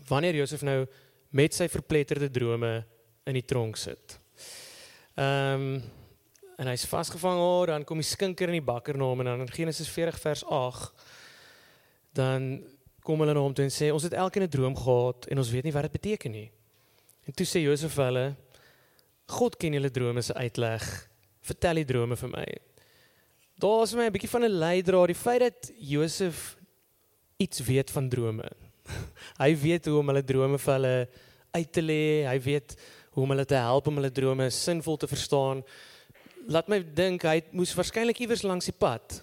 wanneer 0.06 0.34
Josef 0.34 0.62
nou 0.62 0.86
met 1.28 1.54
sy 1.54 1.68
verpletterde 1.68 2.30
drome 2.30 2.86
in 3.24 3.34
die 3.34 3.44
tronk 3.44 3.76
sit. 3.76 4.20
Ehm 5.14 5.74
um, 5.76 5.82
en 6.62 6.68
hy's 6.68 6.84
vasgevang 6.86 7.38
daar, 7.40 7.66
dan 7.66 7.84
kom 7.84 7.98
die 7.98 8.06
skinker 8.06 8.46
in 8.52 8.60
die 8.60 8.62
bakker 8.62 8.94
na 8.94 9.08
hom 9.08 9.20
en 9.20 9.26
dan 9.26 9.40
in 9.40 9.50
Genesis 9.50 9.88
40 9.90 10.18
vers 10.20 10.42
8 10.44 10.92
dan 12.14 12.62
kom 13.02 13.22
hulle 13.24 13.34
na 13.34 13.42
hom 13.42 13.54
toe 13.56 13.64
en 13.66 13.72
sê 13.72 13.88
ons 13.90 14.04
het 14.06 14.14
elkeen 14.14 14.44
'n 14.44 14.52
droom 14.52 14.76
gehad 14.76 15.26
en 15.26 15.38
ons 15.38 15.50
weet 15.50 15.64
nie 15.64 15.72
wat 15.72 15.82
dit 15.82 15.98
beteken 15.98 16.30
nie. 16.30 16.50
En 17.26 17.34
toe 17.34 17.46
sê 17.46 17.62
Josef 17.64 17.96
hulle 17.96 18.36
God 19.26 19.56
ken 19.56 19.72
julle 19.72 19.90
drome 19.90 20.22
se 20.22 20.34
uitleg. 20.34 21.08
Vertel 21.40 21.74
die 21.74 21.84
drome 21.84 22.16
vir 22.16 22.28
my. 22.28 22.46
Daar 23.58 23.82
is 23.82 23.94
my 23.94 24.06
'n 24.06 24.12
bietjie 24.12 24.30
van 24.30 24.44
'n 24.44 24.58
leidraad, 24.58 25.06
die 25.06 25.14
feit 25.14 25.40
dat 25.40 25.72
Josef 25.78 26.56
iets 27.38 27.60
weet 27.60 27.90
van 27.90 28.08
drome. 28.08 28.50
hy 29.42 29.56
weet 29.56 29.86
hoe 29.86 29.98
om 29.98 30.06
hulle 30.06 30.24
drome 30.24 30.58
vir 30.58 30.72
hulle 30.72 31.08
uit 31.50 31.72
te 31.72 31.82
lê. 31.82 32.26
Hy 32.26 32.40
weet 32.40 32.76
hoe 33.12 33.24
om 33.24 33.34
hulle 33.34 33.46
te 33.48 33.58
help 33.60 33.88
om 33.88 34.00
hulle 34.00 34.12
drome 34.12 34.50
sinvol 34.50 34.96
te 34.96 35.10
verstaan. 35.10 35.62
Laat 36.48 36.68
my 36.68 36.80
dink 36.82 37.26
hy 37.28 37.40
moes 37.52 37.74
waarskynlik 37.76 38.24
iewers 38.24 38.44
langs 38.46 38.70
die 38.70 38.76
pad 38.76 39.20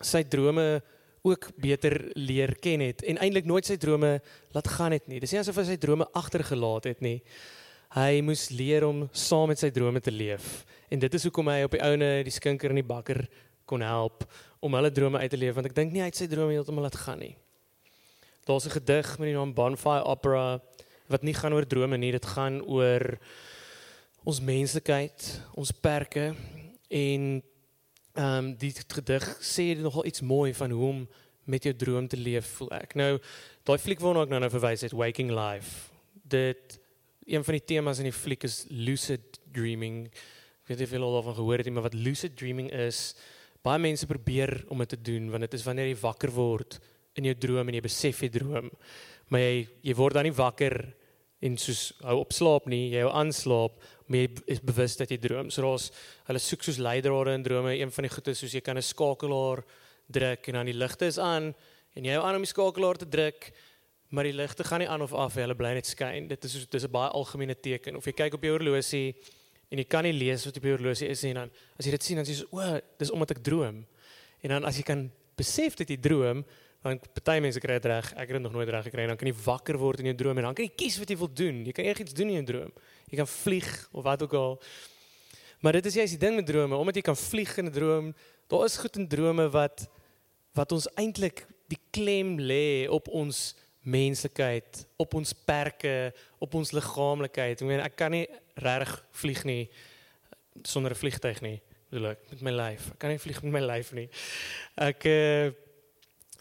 sy 0.00 0.22
drome 0.24 0.80
ook 1.26 1.50
beter 1.60 1.98
leer 2.16 2.54
ken 2.64 2.80
het 2.80 3.02
en 3.04 3.18
eintlik 3.20 3.44
nooit 3.44 3.66
sy 3.68 3.76
drome 3.76 4.20
laat 4.54 4.68
gaan 4.76 4.96
het 4.96 5.08
nie. 5.08 5.20
Dis 5.20 5.34
nie 5.34 5.42
asof 5.42 5.58
hy 5.60 5.66
sy 5.68 5.80
drome 5.80 6.08
agtergelaat 6.16 6.88
het 6.88 7.02
nie 7.04 7.18
hy 7.96 8.20
moes 8.22 8.48
leer 8.54 8.84
om 8.86 9.06
saam 9.10 9.50
met 9.50 9.58
sy 9.58 9.70
drome 9.74 9.98
te 10.02 10.12
leef. 10.14 10.62
En 10.90 11.00
dit 11.02 11.14
is 11.16 11.24
hoekom 11.26 11.48
hy 11.50 11.64
op 11.66 11.74
die 11.74 11.82
ouene 11.82 12.10
die 12.26 12.34
skinker 12.34 12.70
en 12.70 12.78
die 12.78 12.86
bakker 12.86 13.24
kon 13.66 13.82
help 13.82 14.22
om 14.62 14.76
hulle 14.78 14.92
drome 14.94 15.18
uit 15.18 15.32
te 15.32 15.38
leef 15.38 15.56
want 15.56 15.70
ek 15.70 15.74
dink 15.74 15.94
nie 15.94 16.02
hy 16.02 16.10
het 16.10 16.18
sy 16.18 16.28
drome 16.30 16.54
heeltemal 16.54 16.86
laat 16.86 16.98
gaan 17.02 17.18
nie. 17.22 17.34
Daar's 18.46 18.66
'n 18.66 18.78
gedig 18.78 19.18
met 19.18 19.26
die 19.30 19.34
naam 19.34 19.54
Bonfire 19.54 20.04
Opera 20.06 20.60
wat 21.10 21.26
nie 21.26 21.34
gaan 21.34 21.54
oor 21.56 21.66
drome 21.66 21.98
nie, 21.98 22.12
dit 22.14 22.26
gaan 22.34 22.60
oor 22.62 23.16
ons 24.28 24.40
menslikheid, 24.44 25.26
ons 25.58 25.72
perke 25.72 26.30
en 26.90 27.30
ehm 28.18 28.36
um, 28.36 28.46
die 28.58 28.72
gedig 28.74 29.24
sê 29.38 29.70
nogal 29.78 30.06
iets 30.06 30.20
mooi 30.26 30.50
van 30.54 30.72
hoe 30.74 30.86
om 30.88 31.02
met 31.50 31.64
jou 31.64 31.72
droom 31.74 32.08
te 32.08 32.18
leef 32.18 32.56
voel 32.58 32.72
ek. 32.80 32.94
Nou 32.98 33.18
daai 33.66 33.78
fliek 33.78 34.02
waarna 34.02 34.24
ek 34.26 34.32
nou 34.32 34.40
nou 34.42 34.50
verwys 34.52 34.82
het, 34.86 34.94
Waking 34.96 35.30
Life. 35.34 35.90
Dit 36.12 36.78
een 37.30 37.44
van 37.46 37.56
die 37.56 37.64
temas 37.64 38.00
in 38.02 38.08
die 38.10 38.14
fliek 38.14 38.44
is 38.46 38.64
lucid 38.70 39.38
dreaming. 39.54 40.08
Ek 40.62 40.72
weet 40.72 40.82
nie 40.82 40.88
of 40.88 40.94
julle 40.96 41.06
al 41.08 41.18
daarvan 41.20 41.38
gehoor 41.38 41.62
het 41.62 41.68
nie, 41.68 41.74
maar 41.76 41.86
wat 41.86 41.98
lucid 41.98 42.36
dreaming 42.38 42.70
is, 42.74 43.14
baie 43.62 43.82
mense 43.82 44.08
probeer 44.10 44.64
om 44.72 44.82
dit 44.82 44.94
te 44.94 45.00
doen 45.10 45.30
want 45.30 45.46
dit 45.46 45.54
is 45.58 45.66
wanneer 45.66 45.90
jy 45.90 45.98
wakker 46.02 46.32
word 46.34 46.78
in 47.18 47.26
jou 47.28 47.36
droom 47.46 47.68
en 47.68 47.76
jy 47.76 47.84
besef 47.84 48.22
jy 48.24 48.30
droom. 48.34 48.70
Maar 49.30 49.46
jy 49.46 49.56
jy 49.86 49.94
word 49.98 50.18
dan 50.18 50.26
nie 50.26 50.36
wakker 50.36 50.80
en 51.40 51.56
soos 51.56 51.92
hou 52.02 52.18
op 52.20 52.32
slaap 52.32 52.66
nie, 52.66 52.90
jy 52.90 53.00
hou 53.00 53.12
aanslaap, 53.12 53.78
maar 54.06 54.18
jy 54.18 54.28
is 54.46 54.60
bewus 54.60 54.96
dat 54.96 55.10
jy 55.10 55.18
droom. 55.18 55.50
So 55.50 55.62
daar's 55.62 55.90
hulle 56.26 56.38
soek 56.38 56.62
soos 56.62 56.78
leidrade 56.78 57.34
in 57.34 57.42
drome. 57.42 57.78
Een 57.78 57.90
van 57.90 58.04
die 58.04 58.12
goeie 58.12 58.34
soos 58.34 58.52
jy 58.52 58.60
kan 58.60 58.76
'n 58.76 58.82
skakelaar 58.82 59.64
druk 60.10 60.48
en 60.48 60.54
dan 60.54 60.66
die 60.66 60.74
ligte 60.74 61.06
is 61.06 61.18
aan 61.18 61.54
en 61.94 62.04
jy 62.04 62.12
hou 62.12 62.24
aan 62.24 62.36
om 62.36 62.42
die 62.42 62.54
skakelaar 62.54 62.98
te 62.98 63.08
druk 63.08 63.52
maar 64.10 64.26
die 64.26 64.34
ligte 64.34 64.64
gaan 64.64 64.82
nie 64.82 64.88
aan 64.90 65.02
of 65.02 65.12
af, 65.14 65.36
hulle 65.38 65.54
bly 65.54 65.74
net 65.76 65.86
skyn. 65.86 66.26
Dit 66.30 66.44
is 66.44 66.66
dis 66.66 66.84
'n 66.84 66.90
baie 66.90 67.10
algemene 67.10 67.54
teken. 67.54 67.96
Of 67.96 68.04
jy 68.04 68.12
kyk 68.12 68.34
op 68.34 68.42
jou 68.42 68.52
horlosie 68.58 69.14
en 69.70 69.78
jy 69.78 69.84
kan 69.84 70.02
nie 70.02 70.12
lees 70.12 70.44
wat 70.44 70.56
op 70.56 70.62
jou 70.62 70.76
horlosie 70.76 71.08
is 71.08 71.22
nie, 71.22 71.34
dan 71.34 71.50
as 71.78 71.86
jy 71.86 71.90
dit 71.90 72.02
sien 72.02 72.16
dan 72.16 72.24
sê 72.24 72.30
jy, 72.34 72.46
"O, 72.50 72.80
dis 72.98 73.10
omdat 73.10 73.30
ek 73.30 73.42
droom." 73.42 73.86
En 74.42 74.48
dan 74.48 74.64
as 74.64 74.76
jy 74.76 74.82
kan 74.82 75.10
besef 75.36 75.76
dat 75.76 75.88
jy 75.88 75.96
droom, 75.96 76.44
dan 76.82 77.00
party 77.12 77.40
mense 77.44 77.60
kry 77.60 77.76
dit 77.76 77.88
reg. 77.90 78.12
Ek 78.14 78.30
het 78.30 78.36
dit 78.38 78.42
nog 78.42 78.54
nooit 78.56 78.68
reg 78.68 78.86
gekry. 78.88 79.06
Dan 79.06 79.18
kan 79.20 79.28
jy 79.28 79.34
wakker 79.44 79.76
word 79.78 80.00
in 80.00 80.10
jou 80.12 80.16
droom 80.22 80.38
en 80.40 80.48
dan 80.48 80.56
kan 80.56 80.64
jy 80.64 80.72
kies 80.76 80.96
wat 80.98 81.12
jy 81.12 81.16
wil 81.20 81.32
doen. 81.32 81.60
Jy 81.68 81.74
kan 81.76 81.84
enigiets 81.84 82.16
doen 82.16 82.32
in 82.32 82.40
jou 82.40 82.46
droom. 82.52 82.72
Jy 83.10 83.20
kan 83.20 83.28
vlieg 83.28 83.70
of 83.92 84.06
wat 84.06 84.22
ook 84.24 84.36
al. 84.38 84.56
Maar 85.60 85.76
dit 85.76 85.86
is 85.90 85.94
juist 86.00 86.16
die 86.16 86.22
ding 86.22 86.38
met 86.38 86.46
drome, 86.48 86.76
omdat 86.76 86.96
jy 86.96 87.04
kan 87.04 87.16
vlieg 87.16 87.52
in 87.60 87.66
'n 87.68 87.72
droom, 87.72 88.14
daar 88.48 88.64
is 88.64 88.76
goed 88.80 88.96
in 88.96 89.08
drome 89.08 89.50
wat 89.50 89.88
wat 90.52 90.72
ons 90.72 90.88
eintlik 90.96 91.46
die 91.68 91.78
klem 91.90 92.38
lê 92.40 92.88
op 92.88 93.08
ons 93.08 93.54
menslikheid, 93.82 94.86
op 94.96 95.14
ons 95.14 95.32
perke, 95.32 96.12
op 96.38 96.54
ons 96.54 96.72
liggaamlikheid. 96.72 97.60
Ek 97.60 97.66
meen 97.66 97.80
ek 97.80 97.96
kan 97.96 98.10
nie 98.10 98.26
reg 98.54 99.04
vlieg 99.12 99.44
nie 99.44 99.70
sonder 100.62 100.92
'n 100.92 100.96
vliegtyg 100.96 101.40
nie, 101.42 101.60
ek, 101.92 102.18
met 102.30 102.40
my 102.40 102.50
lyf. 102.50 102.90
Ek 102.92 102.98
kan 102.98 103.10
nie 103.10 103.18
vlieg 103.18 103.42
met 103.42 103.52
my 103.52 103.60
lyf 103.60 103.92
nie. 103.92 104.08
Ek 104.76 105.04
uh, 105.04 105.52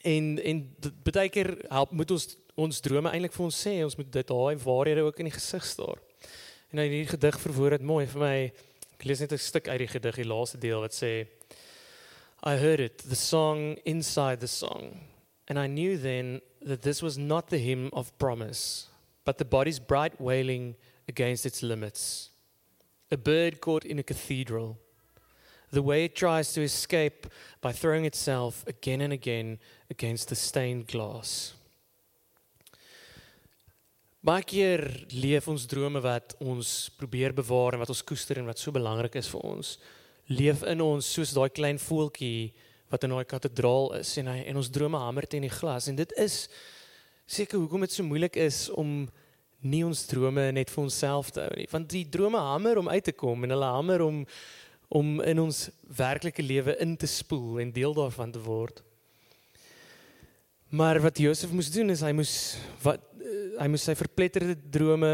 en 0.04 0.40
en 0.40 0.62
baie 1.04 1.30
keer 1.30 1.56
help 1.70 1.92
moet 1.92 2.12
ons 2.12 2.28
ons 2.60 2.82
drome 2.84 3.10
eintlik 3.10 3.34
vir 3.34 3.46
ons 3.46 3.60
sê, 3.66 3.78
ons 3.86 3.98
moet 3.98 4.12
dit 4.12 4.28
daai 4.28 4.56
waarhede 4.60 5.06
ook 5.08 5.20
in 5.20 5.30
die 5.30 5.36
gesig 5.36 5.66
staar. 5.66 6.00
En 6.70 6.80
nou 6.80 6.86
hierdie 6.86 7.08
gedig 7.08 7.40
verwoord 7.40 7.78
dit 7.78 7.88
mooi 7.88 8.06
vir 8.06 8.22
my. 8.22 8.38
Ek 8.98 9.06
lees 9.08 9.22
net 9.24 9.32
'n 9.34 9.38
stuk 9.38 9.68
uit 9.68 9.80
die 9.80 9.88
gedig, 9.88 10.16
die 10.16 10.28
laaste 10.28 10.58
deel 10.58 10.82
wat 10.82 10.92
sê 10.92 11.28
I 12.44 12.56
heard 12.56 12.80
it, 12.80 12.98
the 13.00 13.16
song 13.16 13.78
inside 13.86 14.40
the 14.40 14.48
song, 14.48 15.02
and 15.48 15.60
I 15.60 15.68
knew 15.68 15.98
then 15.98 16.42
that 16.62 16.84
this 16.84 17.02
was 17.02 17.18
not 17.18 17.50
the 17.50 17.58
hymn 17.58 17.90
of 17.92 18.18
promise, 18.18 18.88
but 19.26 19.38
the 19.38 19.46
body's 19.46 19.80
bright 19.80 20.20
wailing 20.22 20.76
against 21.08 21.46
its 21.46 21.62
limits. 21.62 22.30
A 23.12 23.18
bird 23.18 23.60
caught 23.60 23.84
in 23.84 24.00
a 24.00 24.04
cathedral. 24.04 24.78
The 25.72 25.82
way 25.82 26.06
it 26.06 26.16
tries 26.16 26.54
to 26.54 26.62
escape 26.62 27.28
by 27.62 27.72
throwing 27.72 28.06
itself 28.06 28.66
again 28.68 29.02
and 29.02 29.14
again 29.14 29.60
against 29.90 30.30
the 30.30 30.36
stained 30.36 30.88
glass. 30.88 31.54
Baie 34.20 34.44
keer 34.44 34.82
leef 35.16 35.46
ons 35.48 35.64
drome 35.70 36.02
wat 36.04 36.34
ons 36.44 36.90
probeer 37.00 37.32
bewaar 37.32 37.78
en 37.78 37.84
wat 37.84 37.94
ons 37.94 38.02
koester 38.04 38.42
en 38.42 38.50
wat 38.50 38.60
so 38.60 38.74
belangrik 38.76 39.16
is 39.16 39.30
vir 39.32 39.46
ons. 39.48 39.78
Leef 40.28 40.66
in 40.68 40.82
ons 40.84 41.08
soos 41.08 41.32
daai 41.38 41.48
klein 41.54 41.80
voeltjie 41.80 42.50
wat 42.92 43.06
in 43.06 43.14
daai 43.14 43.30
kathedraal 43.30 43.94
is 44.02 44.12
en 44.20 44.28
hy 44.34 44.42
en 44.50 44.60
ons 44.60 44.72
drome 44.76 45.00
hamer 45.00 45.30
teen 45.30 45.46
die 45.46 45.54
glas. 45.54 45.88
En 45.88 45.96
dit 45.96 46.18
is 46.20 46.48
seker 47.30 47.62
hoekom 47.62 47.86
dit 47.86 47.94
so 47.94 48.04
moeilik 48.04 48.36
is 48.42 48.66
om 48.74 49.06
nie 49.62 49.86
ons 49.86 50.02
drome 50.08 50.50
net 50.56 50.72
vir 50.72 50.84
onsself 50.84 51.32
te 51.36 51.46
hou 51.46 51.56
nie. 51.56 51.68
Want 51.72 51.88
die 51.92 52.06
drome 52.12 52.42
hamer 52.44 52.80
om 52.82 52.90
uit 52.90 53.06
te 53.06 53.16
kom 53.16 53.44
en 53.46 53.56
hulle 53.56 53.72
hamer 53.72 54.04
om 54.04 54.24
om 54.90 55.20
in 55.22 55.40
ons 55.40 55.68
werklike 55.98 56.44
lewe 56.46 56.76
in 56.84 56.96
te 56.98 57.08
spoel 57.08 57.60
en 57.64 57.74
deel 57.74 57.94
daarvan 57.94 58.34
te 58.34 58.42
word 58.44 58.84
maar 60.70 61.00
wat 61.02 61.22
Josef 61.22 61.54
moes 61.54 61.72
doen 61.74 61.94
is 61.94 62.04
hy 62.06 62.14
moes 62.14 62.34
wat 62.86 63.06
hy 63.60 63.68
moes 63.72 63.86
sy 63.90 63.96
verpletterde 63.98 64.56
drome 64.72 65.10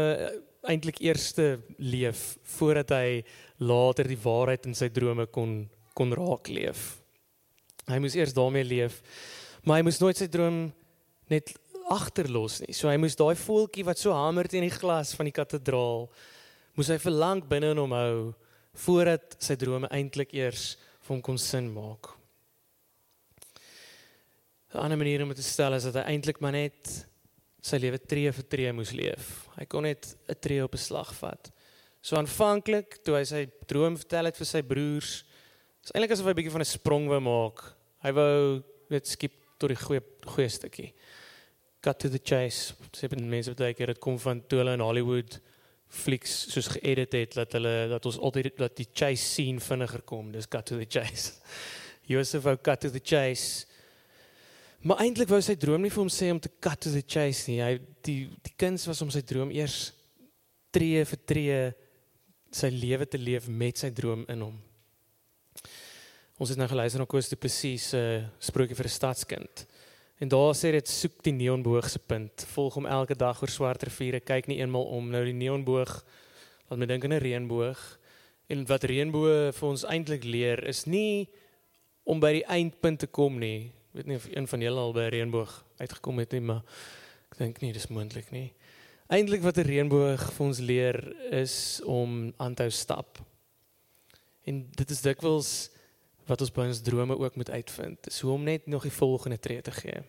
eintlik 0.66 1.00
eers 1.04 1.30
leef 1.78 2.36
voordat 2.56 2.92
hy 2.94 3.22
later 3.62 4.08
die 4.08 4.20
waarheid 4.20 4.66
in 4.68 4.76
sy 4.76 4.88
drome 4.92 5.26
kon 5.30 5.64
kon 5.96 6.12
raak 6.12 6.50
leef. 6.52 6.98
Hy 7.88 7.96
moes 8.04 8.16
eers 8.18 8.34
daarmee 8.36 8.66
leef, 8.68 8.98
maar 9.64 9.78
hy 9.78 9.86
moes 9.86 10.00
nooit 10.02 10.18
sy 10.20 10.26
droom 10.28 10.66
net 11.32 11.54
agterlos 11.88 12.58
nie. 12.60 12.74
So 12.76 12.90
hy 12.90 12.98
moes 13.00 13.16
daai 13.16 13.32
voeltjie 13.38 13.86
wat 13.86 14.02
so 14.02 14.12
hamer 14.12 14.50
teen 14.50 14.66
die 14.66 14.74
glas 14.74 15.14
van 15.16 15.30
die 15.30 15.34
kathedraal 15.34 16.04
moes 16.76 16.90
hy 16.92 16.98
verlang 17.00 17.40
binne 17.48 17.72
in 17.72 17.80
hom 17.80 17.94
hou 17.96 18.18
voordat 18.84 19.36
sy 19.42 19.56
drome 19.56 19.88
eintlik 19.94 20.34
eers 20.36 20.76
vir 21.06 21.14
hom 21.14 21.22
kon 21.22 21.38
sin 21.38 21.68
maak. 21.72 22.12
'n 24.74 24.82
Ander 24.82 24.98
manier 24.98 25.22
om 25.22 25.32
dit 25.32 25.40
te 25.40 25.42
stel 25.42 25.74
is 25.74 25.86
dat 25.88 25.94
hy 25.94 26.12
eintlik 26.12 26.40
maar 26.40 26.52
net 26.52 27.06
sy 27.62 27.78
lewe 27.80 27.98
tree 27.98 28.32
vir 28.32 28.46
tree 28.46 28.72
moes 28.72 28.92
leef. 28.92 29.46
Hy 29.56 29.64
kon 29.64 29.82
net 29.82 30.16
'n 30.28 30.40
tree 30.40 30.62
op 30.62 30.74
'n 30.74 30.78
slag 30.78 31.14
vat. 31.14 31.50
So 32.02 32.16
aanvanklik 32.16 33.02
toe 33.02 33.16
hy 33.16 33.24
sy 33.24 33.46
droom 33.66 33.96
vertel 33.96 34.26
het 34.26 34.36
vir 34.36 34.46
sy 34.46 34.62
broers, 34.62 35.24
is 35.82 35.92
eintlik 35.94 36.12
asof 36.12 36.26
hy 36.26 36.30
'n 36.30 36.36
bietjie 36.36 36.52
van 36.52 36.60
'n 36.60 36.76
sprong 36.76 37.08
wou 37.08 37.20
maak. 37.20 37.74
Hy 38.02 38.12
wou 38.12 38.62
net 38.90 39.06
skip 39.06 39.32
tot 39.58 39.68
die 39.68 39.76
goeie 39.76 40.02
goeie 40.26 40.48
stukkie. 40.48 40.92
Cut 41.80 41.98
to 41.98 42.08
the 42.08 42.18
chase. 42.18 42.74
Sê 42.92 43.08
binne 43.08 43.26
mense 43.26 43.48
wat 43.48 43.58
dink 43.58 43.78
dit 43.78 43.98
kom 43.98 44.18
van 44.18 44.40
toe 44.46 44.58
hulle 44.58 44.74
in 44.74 44.80
Hollywood 44.80 45.40
flieks 45.88 46.34
soos 46.52 46.68
geëdit 46.74 47.14
het 47.14 47.38
dat 47.38 47.56
hulle 47.56 47.74
dat 47.88 48.06
ons 48.06 48.18
altyd 48.18 48.56
dat 48.58 48.76
die 48.76 48.88
chase 48.92 49.22
scene 49.22 49.62
vinniger 49.62 50.02
kom. 50.02 50.32
Dis 50.32 50.48
cut 50.50 50.66
to 50.66 50.78
the 50.78 50.88
chase. 50.88 51.32
Joseph 52.10 52.44
wou 52.44 52.56
cut 52.56 52.80
to 52.80 52.90
the 52.90 53.02
chase. 53.02 53.66
Maar 54.86 55.02
eintlik 55.06 55.30
wou 55.30 55.40
sy 55.42 55.56
droom 55.58 55.82
nie 55.82 55.90
vir 55.90 56.02
hom 56.02 56.12
sê 56.12 56.30
om 56.30 56.40
te 56.42 56.52
cut 56.62 56.80
to 56.84 56.92
the 56.94 57.02
chase 57.02 57.50
nie. 57.50 57.60
Hy 57.62 57.78
die 58.06 58.20
die 58.44 58.54
kuns 58.58 58.86
was 58.86 59.02
om 59.02 59.10
sy 59.10 59.24
droom 59.26 59.50
eers 59.54 59.90
tree 60.74 61.02
vir 61.08 61.22
tree 61.26 61.58
sy 62.52 62.70
lewe 62.72 63.06
te 63.08 63.18
leef 63.18 63.48
met 63.48 63.80
sy 63.80 63.90
droom 63.94 64.24
in 64.32 64.44
hom. 64.46 64.56
Ons 66.36 66.52
het 66.52 66.60
nou 66.60 66.68
geluister 66.68 67.00
na 67.00 67.08
Koos 67.08 67.30
du 67.30 67.36
Plessis 67.40 67.90
se 67.94 68.00
uh, 68.00 68.24
sprokie 68.44 68.76
vir 68.76 68.86
'n 68.86 68.92
stadskind. 68.92 69.66
En 70.18 70.28
daar 70.28 70.54
sê 70.56 70.70
dit 70.72 70.88
soek 70.88 71.18
die 71.26 71.34
neonboog 71.36 71.90
se 71.92 71.98
punt. 71.98 72.46
Volg 72.54 72.78
hom 72.78 72.86
elke 72.88 73.14
dag 73.14 73.42
oor 73.42 73.52
swart 73.52 73.82
riviere, 73.84 74.22
kyk 74.24 74.46
nie 74.48 74.62
eenmal 74.62 74.86
om. 74.96 75.10
Nou 75.12 75.20
die 75.26 75.36
neonboog 75.36 75.92
laat 76.68 76.80
my 76.80 76.86
dink 76.88 77.04
aan 77.04 77.12
'n 77.12 77.20
reënboog. 77.20 77.80
En 78.48 78.66
wat 78.66 78.84
reënboog 78.84 79.54
vir 79.54 79.68
ons 79.68 79.84
eintlik 79.84 80.24
leer 80.24 80.64
is 80.64 80.86
nie 80.86 81.28
om 82.04 82.20
by 82.20 82.32
die 82.32 82.46
eindpunt 82.46 82.98
te 82.98 83.06
kom 83.06 83.38
nie, 83.38 83.72
weet 83.92 84.06
nie 84.06 84.16
of 84.16 84.28
een 84.30 84.46
van 84.46 84.60
julle 84.60 84.80
al 84.80 84.92
by 84.92 85.00
'n 85.00 85.14
reënboog 85.16 85.64
uitgekom 85.78 86.18
het 86.18 86.32
nie, 86.32 86.40
maar 86.40 86.62
ek 87.32 87.38
dink 87.38 87.60
nie 87.60 87.72
dis 87.72 87.88
moontlik 87.88 88.30
nie. 88.30 88.52
Eintlik 89.08 89.42
wat 89.42 89.58
'n 89.58 89.68
reënboog 89.68 90.32
vir 90.32 90.46
ons 90.46 90.58
leer 90.58 91.16
is 91.32 91.80
om 91.84 92.32
aan 92.36 92.54
te 92.54 92.62
hou 92.62 92.70
stap. 92.70 93.18
En 94.44 94.70
dit 94.70 94.90
is 94.90 95.00
dikwels 95.00 95.70
wat 96.26 96.42
ons 96.42 96.52
by 96.52 96.66
ons 96.66 96.82
drome 96.82 97.16
ook 97.18 97.38
moet 97.38 97.50
uitvind. 97.50 98.02
Dis 98.04 98.20
hoe 98.20 98.32
om 98.34 98.44
net 98.46 98.66
nog 98.66 98.82
die 98.82 98.94
volgende 98.94 99.38
tree 99.38 99.62
te 99.62 99.70
gee. 99.70 100.02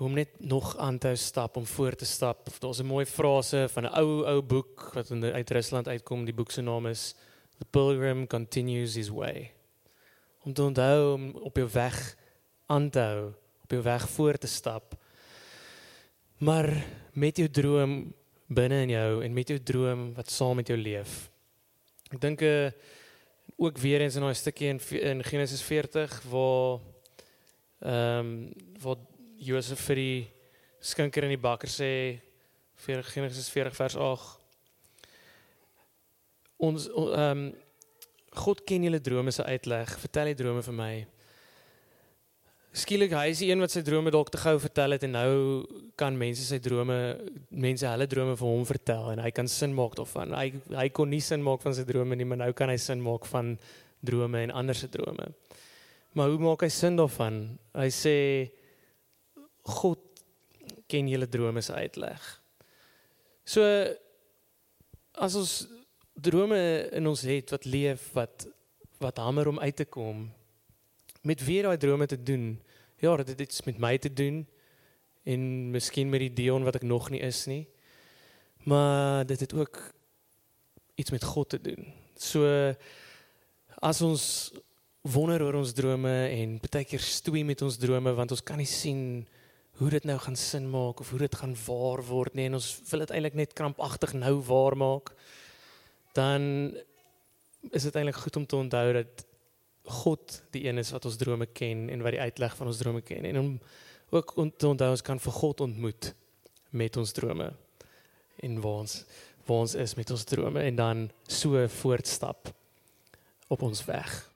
Hoe 0.00 0.08
om 0.08 0.14
net 0.14 0.28
nog 0.38 0.76
aan 0.76 0.98
te 0.98 1.14
stap 1.14 1.56
om 1.56 1.66
voor 1.66 1.94
te 1.94 2.04
stap. 2.04 2.48
Daar's 2.58 2.80
'n 2.80 2.86
mooi 2.86 3.06
frase 3.06 3.68
van 3.70 3.84
'n 3.84 3.94
ou 3.94 4.24
ou 4.26 4.42
boek 4.42 4.90
wat 4.94 5.10
in 5.10 5.24
uit 5.24 5.50
Rusland 5.50 5.88
uitkom. 5.88 6.24
Die 6.24 6.34
boek 6.34 6.50
se 6.50 6.60
naam 6.60 6.86
is 6.86 7.14
The 7.58 7.66
Pilgrim 7.70 8.26
Continues 8.26 8.94
His 8.94 9.08
Way. 9.08 9.52
Om 10.42 10.52
te 10.52 10.62
onthou 10.62 11.14
om 11.14 11.30
op 11.30 11.56
jou 11.56 11.68
weg 11.72 12.16
aan 12.66 12.90
te 12.90 12.98
hou, 12.98 13.32
op 13.62 13.70
jou 13.70 13.82
weg 13.82 14.08
voor 14.08 14.38
te 14.38 14.46
stap. 14.46 14.94
Maar 16.38 16.86
met 17.12 17.36
jou 17.36 17.50
droom 17.50 18.14
binne 18.46 18.82
in 18.82 18.88
jou 18.88 19.24
en 19.24 19.32
met 19.32 19.48
jou 19.48 19.62
droom 19.62 20.14
wat 20.14 20.30
saam 20.30 20.56
met 20.56 20.66
jou 20.66 20.78
leef. 20.78 21.30
Ek 22.10 22.20
dink 22.20 22.40
uh, 22.42 22.70
ook 23.60 23.78
weer 23.78 24.00
eens 24.00 24.16
in 24.16 24.24
daai 24.24 24.34
stukkie 24.34 24.68
in, 24.72 24.80
in 25.00 25.24
Genesis 25.24 25.62
40 25.62 26.22
waar 26.32 26.80
ehm 27.80 28.18
um, 28.18 28.52
waar 28.80 28.96
Josef 29.40 29.80
vir 29.88 29.96
die 29.96 30.28
skinker 30.80 31.24
in 31.24 31.34
die 31.34 31.40
bakker 31.40 31.68
sê 31.68 32.20
vir 32.84 33.02
Genesis 33.04 33.48
40 33.52 33.76
vers 33.76 33.96
8 33.96 34.40
ons 36.68 36.88
ehm 36.88 37.44
um, 37.44 37.50
God 38.30 38.60
ken 38.62 38.84
julle 38.86 39.00
drome 39.02 39.32
se 39.34 39.42
uitleg. 39.42 39.90
Vertel 39.98 40.30
die 40.30 40.36
drome 40.38 40.62
vir 40.62 40.74
my 40.74 40.92
skielik 42.70 43.14
hy 43.16 43.30
is 43.32 43.40
die 43.42 43.48
een 43.50 43.62
wat 43.62 43.72
sy 43.74 43.82
drome 43.82 44.12
dalk 44.14 44.30
te 44.30 44.38
gou 44.38 44.54
vertel 44.62 44.94
het 44.94 45.04
en 45.06 45.16
nou 45.16 45.30
kan 45.98 46.14
mense 46.16 46.44
sy 46.46 46.60
drome 46.62 46.98
mense 47.50 47.86
hulle 47.86 48.06
drome 48.10 48.36
vir 48.38 48.46
hom 48.46 48.66
vertel 48.68 49.10
en 49.14 49.22
hy 49.24 49.32
kan 49.34 49.50
sin 49.50 49.74
maak 49.74 49.96
daarvan. 49.98 50.36
Hy 50.38 50.76
hy 50.78 50.88
kon 50.94 51.10
nie 51.10 51.22
sin 51.24 51.42
maak 51.46 51.64
van 51.66 51.74
sy 51.74 51.84
drome 51.88 52.18
nie, 52.18 52.28
maar 52.28 52.42
nou 52.44 52.52
kan 52.56 52.70
hy 52.70 52.78
sin 52.78 53.02
maak 53.02 53.26
van 53.30 53.56
drome 54.06 54.44
en 54.46 54.54
ander 54.62 54.78
se 54.78 54.88
drome. 54.92 55.32
Maar 56.14 56.30
hoe 56.30 56.42
maak 56.42 56.62
hy 56.66 56.70
sin 56.74 56.98
daarvan? 56.98 57.42
Hy 57.74 57.90
sê 57.94 58.14
God 59.80 60.06
ken 60.90 61.10
julle 61.10 61.28
drome 61.30 61.62
se 61.62 61.74
uitleg. 61.74 62.22
So 63.46 63.66
as 65.18 65.34
ons 65.38 65.54
drome 66.14 66.58
in 66.94 67.06
ons 67.10 67.22
het 67.26 67.50
wat 67.50 67.66
leef 67.66 68.10
wat 68.14 68.46
wat 69.00 69.18
hamer 69.18 69.48
om 69.48 69.58
uit 69.58 69.76
te 69.76 69.86
kom 69.88 70.28
met 71.26 71.44
wie 71.44 71.62
daai 71.62 71.76
drome 71.76 72.06
te 72.06 72.22
doen. 72.22 72.60
Ja, 73.00 73.16
dit 73.16 73.28
het 73.28 73.40
iets 73.40 73.62
met 73.64 73.78
my 73.78 73.98
te 73.98 74.12
doen 74.12 74.46
en 75.22 75.70
miskien 75.70 76.08
met 76.08 76.20
die 76.20 76.32
Dion 76.32 76.64
wat 76.64 76.80
ek 76.80 76.86
nog 76.88 77.10
nie 77.10 77.20
is 77.20 77.44
nie. 77.46 77.68
Maar 78.64 79.26
dit 79.26 79.40
het 79.40 79.54
ook 79.54 79.92
iets 80.94 81.10
met 81.10 81.24
God 81.24 81.48
te 81.48 81.60
doen. 81.60 81.92
So 82.16 82.74
as 83.80 84.00
ons 84.04 84.52
wonder 85.00 85.40
oor 85.42 85.56
ons 85.62 85.72
drome 85.72 86.12
en 86.28 86.58
baie 86.60 86.84
keer 86.84 87.00
stoei 87.00 87.44
met 87.48 87.62
ons 87.64 87.78
drome 87.80 88.12
want 88.16 88.34
ons 88.36 88.44
kan 88.44 88.60
nie 88.60 88.68
sien 88.68 89.24
hoe 89.80 89.88
dit 89.94 90.04
nou 90.04 90.18
gaan 90.20 90.36
sin 90.36 90.66
maak 90.68 91.00
of 91.00 91.10
hoe 91.14 91.22
dit 91.22 91.36
gaan 91.40 91.54
waar 91.64 92.02
word 92.04 92.36
nie 92.36 92.50
en 92.50 92.58
ons 92.58 92.68
wil 92.90 93.04
dit 93.06 93.14
eintlik 93.16 93.38
net 93.38 93.54
krampagtig 93.56 94.12
nou 94.18 94.34
waar 94.44 94.76
maak 94.76 95.14
dan 96.18 96.42
is 97.72 97.86
dit 97.88 97.96
eintlik 97.96 98.20
goed 98.20 98.36
om 98.36 98.44
te 98.44 98.60
onthou 98.60 98.84
dat 98.98 99.24
God 99.90 100.40
die 100.54 100.64
een 100.68 100.78
is 100.78 100.92
wat 100.94 101.04
ons 101.08 101.18
drome 101.20 101.46
ken 101.46 101.88
en 101.90 102.02
wat 102.04 102.16
die 102.16 102.22
uitleg 102.22 102.56
van 102.56 102.70
ons 102.70 102.80
drome 102.80 103.02
ken 103.06 103.24
en 103.24 103.38
om 103.38 103.50
ook 104.10 104.36
om 104.36 104.50
te 104.50 104.68
onthou 104.68 104.90
ons 104.90 105.02
kan 105.06 105.20
vir 105.22 105.32
God 105.32 105.60
ontmoet 105.60 106.12
met 106.70 106.96
ons 106.96 107.12
drome 107.12 107.52
en 108.40 108.60
waar 108.60 108.80
ons 108.84 109.04
waar 109.46 109.64
ons 109.66 109.74
is 109.74 109.94
met 109.98 110.10
ons 110.10 110.24
drome 110.24 110.62
en 110.62 110.76
dan 110.78 111.06
so 111.26 111.66
voortstap 111.68 112.52
op 113.50 113.62
ons 113.66 113.84
weg. 113.84 114.30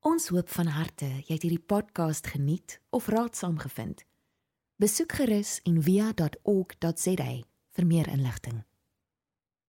Ons 0.00 0.28
hoop 0.28 0.48
van 0.48 0.72
harte 0.76 1.08
jy 1.08 1.34
het 1.34 1.44
hierdie 1.44 1.66
podcast 1.72 2.26
geniet 2.32 2.80
of 2.90 3.08
raadsaam 3.12 3.58
gevind. 3.60 4.04
Besoek 4.80 5.12
gerus 5.20 5.58
en 5.68 5.82
via.ok.za 5.84 7.30
vir 7.76 7.86
meer 7.86 8.08
inligting. 8.08 8.64